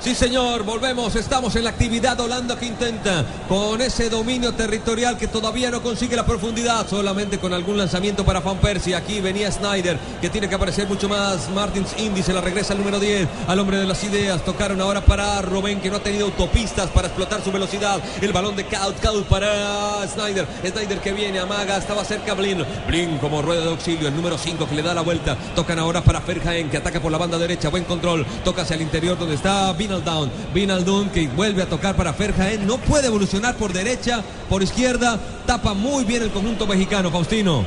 [0.00, 1.16] Sí, señor, volvemos.
[1.16, 6.14] Estamos en la actividad Holanda que intenta con ese dominio territorial que todavía no consigue
[6.14, 8.94] la profundidad, solamente con algún lanzamiento para Van Persie.
[8.94, 11.48] Aquí venía Snyder, que tiene que aparecer mucho más.
[11.50, 14.44] Martins Indy se la regresa al número 10, al hombre de las ideas.
[14.44, 17.98] Tocaron ahora para Robén, que no ha tenido autopistas para explotar su velocidad.
[18.20, 20.46] El balón de Kaut, Kaut para Snyder.
[20.66, 22.62] Snyder que viene, amaga, estaba cerca Blin.
[22.86, 25.36] Blin como rueda de auxilio, el número 5 que le da la vuelta.
[25.54, 27.70] Tocan ahora para Ferjaen, que ataca por la banda derecha.
[27.70, 28.26] Buen control.
[28.44, 30.30] Toca hacia el interior donde está Vinaldown.
[30.54, 32.66] Vinaldown que vuelve a tocar para Ferjaen.
[32.66, 35.18] No puede evolucionar por derecha, por izquierda.
[35.46, 37.64] Tapa muy bien el conjunto mexicano, Faustino.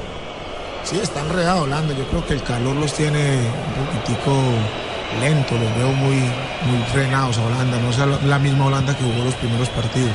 [0.83, 1.93] Sí, está enredado Holanda.
[1.95, 4.31] Yo creo que el calor los tiene un poquitico
[5.21, 5.53] lento.
[5.55, 7.77] Los veo muy, muy frenados a Holanda.
[7.79, 10.11] No es la- misma Holanda que jugó los primeros partidos.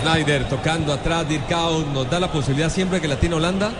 [0.00, 1.84] Snyder tocando atrás de Irkau.
[1.92, 3.70] Nos da la posibilidad siempre que la tiene Holanda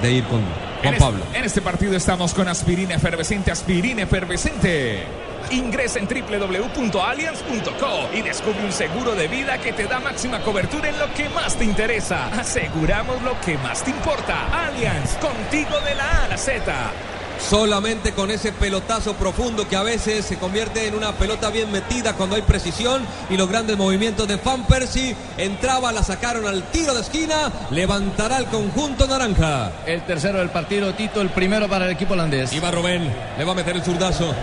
[0.00, 0.40] de ir con
[0.82, 1.24] Juan En Pablo.
[1.34, 5.04] en este partido estamos con aspirina efervescente, aspirina efervescente.
[5.50, 10.98] Ingresa en www.allianz.co y descubre un seguro de vida que te da máxima cobertura en
[10.98, 12.28] lo que más te interesa.
[12.28, 14.66] Aseguramos lo que más te importa.
[14.66, 16.92] Allianz, contigo de la A a la Z.
[17.38, 22.14] Solamente con ese pelotazo profundo que a veces se convierte en una pelota bien metida
[22.14, 25.16] cuando hay precisión y los grandes movimientos de Van Persie.
[25.36, 29.72] Entraba, la sacaron al tiro de esquina, levantará el conjunto naranja.
[29.86, 32.52] El tercero del partido, Tito, el primero para el equipo holandés.
[32.52, 34.34] Iba Robén, le va a meter el zurdazo.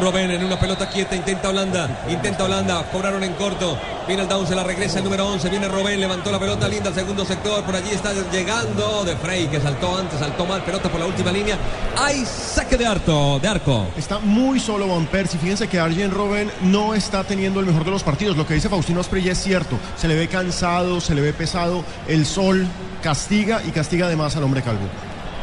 [0.00, 3.78] Robén en una pelota quieta, intenta Holanda, intenta Holanda, cobraron en corto.
[4.06, 6.88] Viene el down, se la regresa el número 11, viene Robén, levantó la pelota linda
[6.88, 10.88] al segundo sector, por allí está llegando de Frey, que saltó antes, saltó mal, pelota
[10.90, 11.56] por la última línea.
[11.96, 13.86] Hay saque de arco, de arco.
[13.96, 15.38] Está muy solo Van Persie.
[15.38, 18.36] Fíjense que Arjen Robben no está teniendo el mejor de los partidos.
[18.36, 19.78] Lo que dice Faustino Asprilla es cierto.
[19.96, 21.84] Se le ve cansado, se le ve pesado.
[22.08, 22.66] El sol
[23.02, 24.86] castiga y castiga además al hombre calvo.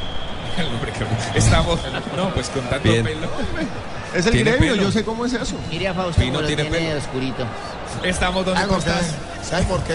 [0.57, 1.79] El hombre que- Estamos,
[2.17, 3.03] no, pues con tanto Bien.
[3.03, 3.27] pelo.
[4.13, 4.83] Es el gremio, pelo.
[4.83, 5.55] yo sé cómo es eso.
[5.69, 6.99] Mire a como lo tiene tiene pelo.
[6.99, 7.45] oscurito.
[8.03, 8.89] Estamos donde ¿Sabe tú por qué?
[8.99, 9.47] estás.
[9.49, 9.93] ¿Sabe por qué?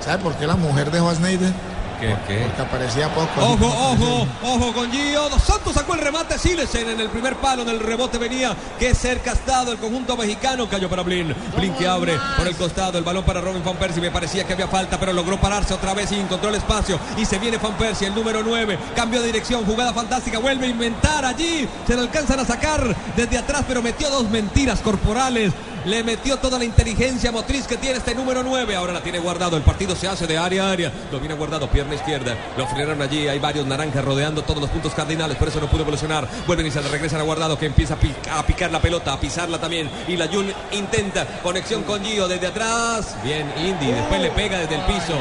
[0.00, 1.52] ¿Sabe por qué la mujer dejó a Snyder?
[2.00, 2.44] ¿Qué, qué?
[2.46, 3.40] Porque aparecía poco.
[3.40, 5.28] Ojo, ojo, ojo con Gio.
[5.28, 6.38] Dos Santos sacó el remate.
[6.38, 7.62] Silesen en el primer palo.
[7.62, 8.54] En el rebote venía.
[8.78, 10.68] Qué cerca ha estado el conjunto mexicano.
[10.68, 11.34] Cayó para Blin.
[11.56, 12.98] Blin que abre por el costado.
[12.98, 14.00] El balón para Robin Van Persie.
[14.00, 17.00] Me parecía que había falta, pero logró pararse otra vez y encontró el espacio.
[17.16, 18.78] Y se viene Van Persie, el número 9.
[18.94, 19.64] Cambio de dirección.
[19.64, 20.38] Jugada fantástica.
[20.38, 21.68] Vuelve a inventar allí.
[21.86, 25.52] Se lo alcanzan a sacar desde atrás, pero metió dos mentiras corporales.
[25.88, 28.76] Le metió toda la inteligencia motriz que tiene este número 9.
[28.76, 29.56] Ahora la tiene guardado.
[29.56, 30.92] El partido se hace de área a área.
[31.10, 32.36] Lo viene guardado, pierna izquierda.
[32.58, 33.26] Lo frenaron allí.
[33.26, 35.38] Hay varios naranjas rodeando todos los puntos cardinales.
[35.38, 36.28] Por eso no pudo evolucionar.
[36.46, 39.14] Vuelven y se le regresan a guardado que empieza a, pica- a picar la pelota,
[39.14, 39.88] a pisarla también.
[40.06, 43.16] Y la Jun intenta conexión con Gio desde atrás.
[43.24, 43.86] Bien, Indy.
[43.90, 45.14] Después le pega desde el piso.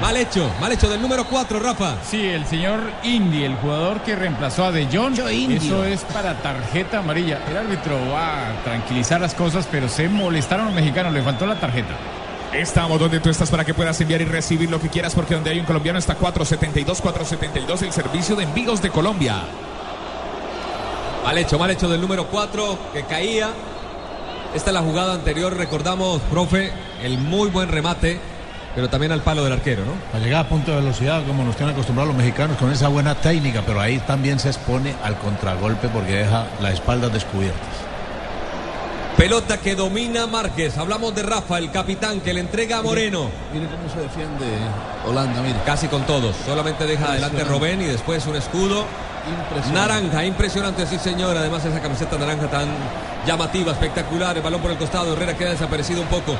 [0.00, 1.94] Mal hecho, mal hecho del número 4, Rafa.
[2.08, 5.16] Sí, el señor Indy, el jugador que reemplazó a De Jong,
[5.52, 7.38] eso es para tarjeta amarilla.
[7.48, 11.58] El árbitro va a tranquilizar las cosas, pero se molestaron los mexicanos, le faltó la
[11.58, 11.94] tarjeta.
[12.52, 15.50] Estamos donde tú estás para que puedas enviar y recibir lo que quieras, porque donde
[15.50, 19.42] hay un colombiano está 472, 472, el servicio de envíos de Colombia.
[21.24, 23.50] Mal hecho, mal hecho del número 4 que caía.
[24.54, 28.18] Esta es la jugada anterior, recordamos, profe, el muy buen remate.
[28.74, 29.92] pero también al palo del arquero, ¿no?
[30.12, 33.14] Para llegar a punto de velocidad, como nos tienen acostumbrados los mexicanos, con esa buena
[33.16, 37.88] técnica, pero ahí también se expone al contragolpe porque deja las espaldas descubiertas.
[39.18, 40.78] Pelota que domina Márquez.
[40.78, 43.28] Hablamos de Rafa, el capitán, que le entrega a Moreno.
[43.52, 44.46] Mire cómo se defiende
[45.04, 45.58] Holanda, mire.
[45.66, 46.36] Casi con todos.
[46.46, 48.84] Solamente deja adelante Robén y después un escudo.
[49.72, 51.36] Naranja, impresionante, sí señor.
[51.36, 52.68] Además esa camiseta naranja tan
[53.26, 54.36] llamativa, espectacular.
[54.36, 55.12] El balón por el costado.
[55.14, 56.36] Herrera queda desaparecido un poco.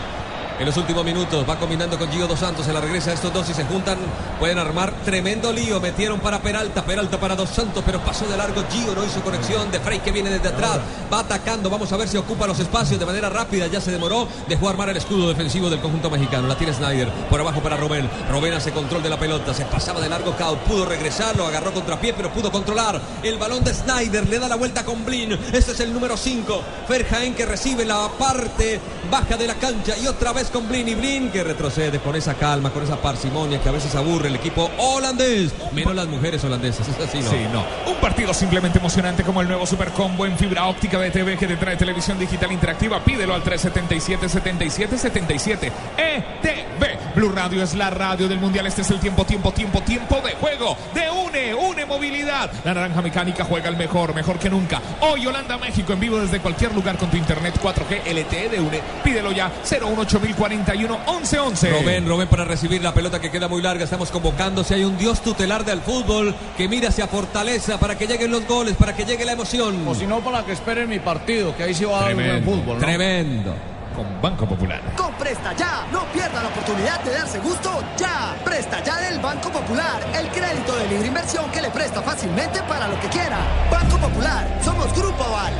[0.59, 2.67] En los últimos minutos va combinando con Gio Dos Santos.
[2.67, 3.97] Se la regresa a estos dos y se juntan.
[4.41, 5.81] Pueden armar tremendo lío.
[5.81, 6.85] Metieron para Peralta.
[6.85, 7.85] Peralta para Dos Santos.
[7.87, 8.65] Pero pasó de largo.
[8.69, 9.71] Gio no hizo conexión.
[9.71, 10.81] De Frey que viene desde atrás.
[11.13, 11.71] Va atacando.
[11.71, 13.69] Vamos a ver si ocupa los espacios de manera rápida.
[13.69, 14.27] Ya se demoró.
[14.49, 16.49] Dejó armar el escudo defensivo del conjunto mexicano.
[16.49, 17.09] La tiene Snyder.
[17.31, 18.11] Por abajo para Robén.
[18.29, 19.55] Robén hace control de la pelota.
[19.55, 20.57] Se pasaba de largo Cao.
[20.65, 21.37] Pudo regresar.
[21.37, 22.15] Lo agarró contra pie.
[22.17, 23.01] Pero pudo controlar.
[23.23, 24.29] El balón de Snyder.
[24.29, 25.39] Le da la vuelta con Blin.
[25.53, 26.63] Este es el número 5.
[26.89, 29.97] Ferjaen que recibe la parte baja de la cancha.
[29.97, 30.89] Y otra vez con Blin.
[30.89, 34.37] Y Blin que retrocede con esa calma, con esa parsimonia que a veces aburre el
[34.37, 35.53] equipo holandés.
[35.73, 36.89] Menos las mujeres holandesas.
[36.89, 37.31] Es así, ¿no?
[37.31, 37.65] Sí, no.
[37.91, 41.47] Un partido simplemente emocionante como el nuevo Super Combo en fibra óptica de TV que
[41.47, 43.05] te trae televisión digital interactiva.
[43.05, 45.71] Pídelo al 377-7777.
[45.97, 46.98] ETV.
[47.19, 48.65] Blue Radio es la radio del Mundial.
[48.69, 50.77] Este es el tiempo, tiempo, tiempo, tiempo de juego.
[50.95, 52.49] De une, une movilidad.
[52.65, 54.81] La naranja mecánica juega el mejor, mejor que nunca.
[55.01, 58.81] Hoy Holanda, México en vivo desde cualquier lugar con tu internet 4G LTE de une.
[59.03, 61.71] Pídelo ya 018041 1111.
[61.71, 63.83] Robén, Robén para recibir la pelota que queda muy larga.
[63.83, 64.63] Estamos convocando.
[64.63, 68.47] Si hay un dios tutelar del fútbol que mira hacia Fortaleza para que lleguen los
[68.47, 69.89] goles, para que llegue la emoción.
[69.89, 72.23] O si no, para que esperen mi partido, que ahí sí va a dar un
[72.23, 72.75] buen fútbol.
[72.77, 72.79] ¿no?
[72.79, 73.78] Tremendo.
[73.99, 74.81] Con Banco Popular.
[74.97, 78.37] Con Presta Ya, no pierda la oportunidad de darse gusto ya.
[78.45, 82.87] Presta Ya del Banco Popular, el crédito de libre inversión que le presta fácilmente para
[82.87, 83.39] lo que quiera.
[83.69, 85.53] Banco Popular, somos Grupo Aval.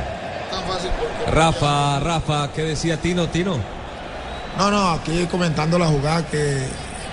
[1.27, 3.57] Rafa, Rafa, ¿qué decía Tino, Tino?
[4.57, 6.65] No, no, aquí comentando la jugada que,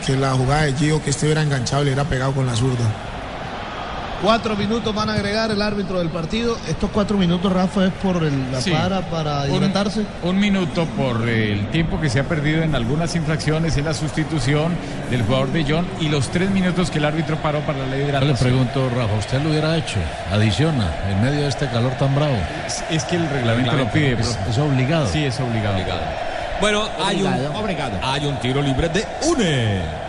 [0.07, 2.85] que la jugada de Gio que estuviera enganchado y le hubiera pegado con la zurda.
[4.23, 6.57] Cuatro minutos van a agregar el árbitro del partido.
[6.67, 8.71] Estos cuatro minutos, Rafa, es por el- la Sí.
[8.71, 10.03] para para Un- hidratarse.
[10.23, 14.75] Un, minuto por el tiempo que se ha perdido en algunas infracciones en la sustitución
[15.11, 18.01] del jugador de John y los tres minutos que el árbitro paró para la ley
[18.01, 18.39] de Yo le hidratación.
[18.69, 19.99] pregunto, Rafa, ¿usted lo hubiera hecho?
[20.33, 22.37] Adiciona, en medio de este calor tan bravo.
[22.67, 24.13] Es, es que el reglamento lo pide.
[24.13, 25.07] Es, pero- es obligado.
[25.13, 25.77] Sí, es obligado.
[26.61, 27.35] Bueno, hay un,
[28.03, 30.06] hay un tiro libre de UNE.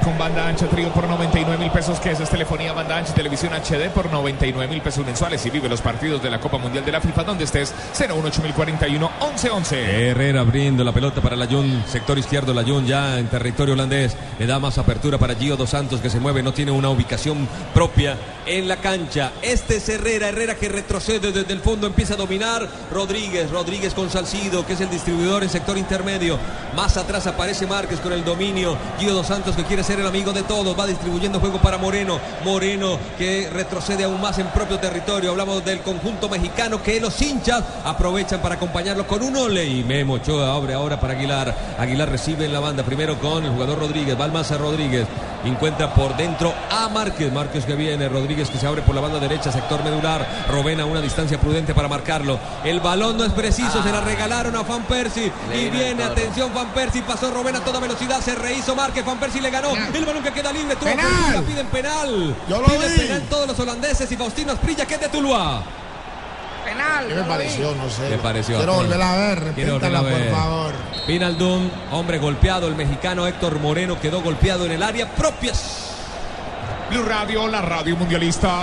[0.00, 3.52] Con banda ancha trío por 99 mil pesos que es telefonía banda ancha y televisión
[3.52, 5.44] HD por 99 mil pesos mensuales.
[5.44, 10.08] Y vive los partidos de la Copa Mundial de la FIFA donde estés 018041 1111
[10.08, 14.58] Herrera abriendo la pelota para Layún, sector izquierdo Layún ya en territorio holandés, le da
[14.58, 18.16] más apertura para Gio Dos Santos que se mueve, no tiene una ubicación propia
[18.46, 19.32] en la cancha.
[19.42, 22.66] Este es Herrera, Herrera que retrocede desde el fondo, empieza a dominar.
[22.90, 26.38] Rodríguez, Rodríguez con Salcido que es el distribuidor en sector intermedio.
[26.74, 30.32] Más atrás aparece Márquez con el dominio, Gio Dos Santos que quiere ser el amigo
[30.32, 35.30] de todos, va distribuyendo juego para Moreno, Moreno que retrocede aún más en propio territorio.
[35.30, 40.14] Hablamos del conjunto mexicano que los hinchas aprovechan para acompañarlo con un ole y Memo
[40.14, 41.54] Ochoa abre ahora para Aguilar.
[41.78, 45.06] Aguilar recibe en la banda primero con el jugador Rodríguez, Balmaza Rodríguez.
[45.44, 49.18] Encuentra por dentro a Márquez, Márquez que viene, Rodríguez que se abre por la banda
[49.18, 50.24] derecha, sector medular.
[50.48, 52.38] Robena a una distancia prudente para marcarlo.
[52.64, 55.32] El balón no es preciso, se la regalaron a Van Persie.
[55.52, 59.40] Y viene, atención, Van Persie pasó Robena a toda velocidad, se rehizo Márquez, Van Persie
[59.40, 59.71] le ganó.
[59.94, 61.44] El balón que queda libre, tuvo ¡Penal!
[61.46, 62.36] piden penal.
[62.48, 62.98] Yo lo Piden vi.
[63.00, 65.62] penal todos los holandeses y Faustino Asprilla que es de Tuluá.
[67.08, 67.74] ¿Qué me pareció?
[67.74, 68.08] No sé.
[68.08, 68.56] ¿Qué pareció?
[68.56, 70.28] Quiero volver a ver, Quiero volverla repítala, a ver.
[70.30, 70.72] por favor.
[71.06, 75.52] Pinaldum, hombre golpeado, el mexicano Héctor Moreno quedó golpeado en el área propia.
[76.90, 78.62] Blue Radio, la radio mundialista.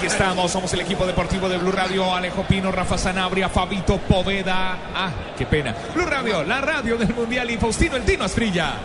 [0.00, 4.78] Aquí estamos, somos el equipo deportivo de Blue Radio, Alejo Pino, Rafa Sanabria, Fabito Poveda.
[4.94, 5.74] Ah, qué pena.
[5.94, 8.76] Blue Radio, la radio del Mundial y Faustino El Tino Asprilla.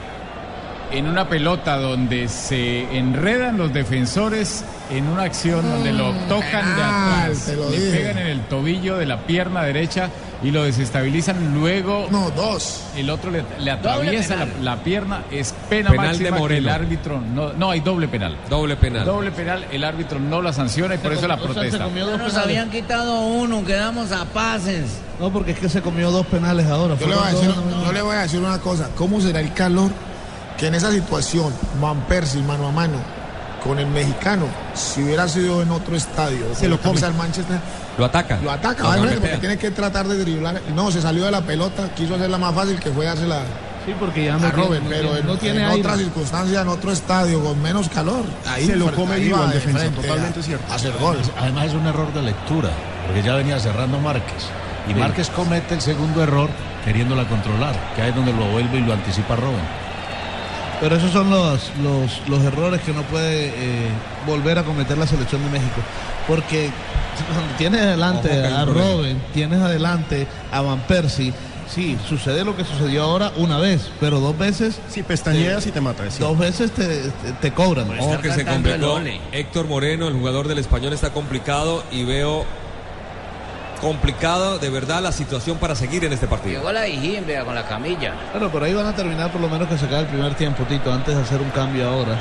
[0.91, 6.81] En una pelota donde se enredan los defensores en una acción donde lo tocan de
[6.81, 10.09] penal, atrás, le pegan en el tobillo de la pierna derecha
[10.43, 11.53] y lo desestabilizan.
[11.53, 12.83] Luego No, dos.
[12.95, 15.23] el otro le, le atraviesa la, pierna.
[15.31, 16.71] Es pena Penal máxima de que el Moreno.
[16.73, 18.37] árbitro no, no hay doble penal.
[18.49, 19.05] Doble penal.
[19.05, 21.83] Doble penal, el árbitro no la sanciona y por eso la O sea, se protesta.
[21.85, 24.99] comió dos Nos habían quitado uno, quedamos a pases.
[25.19, 26.95] No, porque es que se comió dos penales ahora.
[26.99, 27.85] Yo le, voy a decir, dos, no, no.
[27.85, 28.89] yo le voy a decir una cosa.
[28.95, 29.91] ¿Cómo será el calor
[30.57, 32.97] que en esa situación Van Persie mano a mano
[33.65, 34.45] con el mexicano,
[34.75, 36.99] si hubiera sido en otro estadio, Se lo come.
[36.99, 37.57] el Manchester,
[37.97, 38.37] Lo ataca.
[38.43, 39.19] lo ataca, obviamente, golpea.
[39.31, 40.61] porque tiene que tratar de driblar.
[40.75, 43.41] No, se salió de la pelota, quiso hacerla más fácil que fue hacerla
[43.85, 46.61] Sí, porque ya a no Robert, tiene, pero no, en, no tiene en otra circunstancia,
[46.61, 50.01] en otro estadio, con menos calor, ahí Se lo come vivo el de defensa, frente
[50.01, 50.71] totalmente a- cierto.
[50.71, 51.17] a hacer gol.
[51.39, 52.69] Además es un error de lectura,
[53.05, 54.43] porque ya venía cerrando Márquez.
[54.87, 54.99] Y Sí.
[54.99, 56.49] Márquez comete el segundo error
[56.83, 59.59] queriéndola controlar, que ahí es donde lo vuelve y lo anticipa Robin.
[60.79, 63.89] Pero esos son los, los, los errores que no puede eh,
[64.27, 65.81] volver a cometer la selección de México.
[66.27, 66.69] Porque
[67.33, 68.65] cuando tienes adelante a.
[68.65, 71.33] Robin, tienes adelante a Van Persie,
[71.73, 74.79] sí, sucede lo que sucedió ahora una vez, pero dos veces...
[74.89, 76.09] Si pestañeas y te mata.
[76.09, 76.19] sí.
[76.19, 77.87] Dos veces te, te, te cobran.
[77.99, 78.99] Ojo que se complicó.
[79.31, 82.45] Héctor Moreno, el jugador del español, está complicado y veo
[83.85, 86.57] complicado de verdad la situación para seguir en este partido.
[86.57, 88.15] Llegó la higiene, vea, con la camilla.
[88.31, 90.63] Bueno, pero ahí van a terminar por lo menos que se acabe el primer tiempo,
[90.63, 92.19] Tito, antes de hacer un cambio ahora.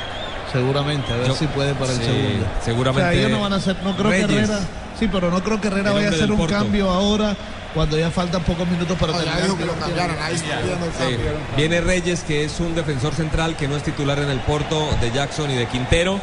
[0.51, 2.45] Seguramente, a ver Yo- si puede para el segundo.
[2.63, 4.27] seguramente O sea, ellos no van a hacer, no creo Reyes.
[4.27, 4.59] que Herrera,
[4.99, 6.53] sí, pero no creo que Herrera vaya a hacer un Porto.
[6.53, 7.35] cambio ahora
[7.73, 9.57] cuando ya faltan pocos minutos para terminar.
[9.57, 10.45] que lo cambiaran, ahí Sí.
[11.57, 15.11] Viene Reyes, que es un defensor central que no es titular en el Porto de
[15.11, 16.21] Jackson y de Quintero.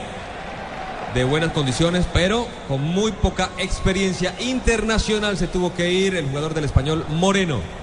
[1.14, 6.54] De buenas condiciones, pero con muy poca experiencia internacional se tuvo que ir el jugador
[6.54, 7.81] del español Moreno.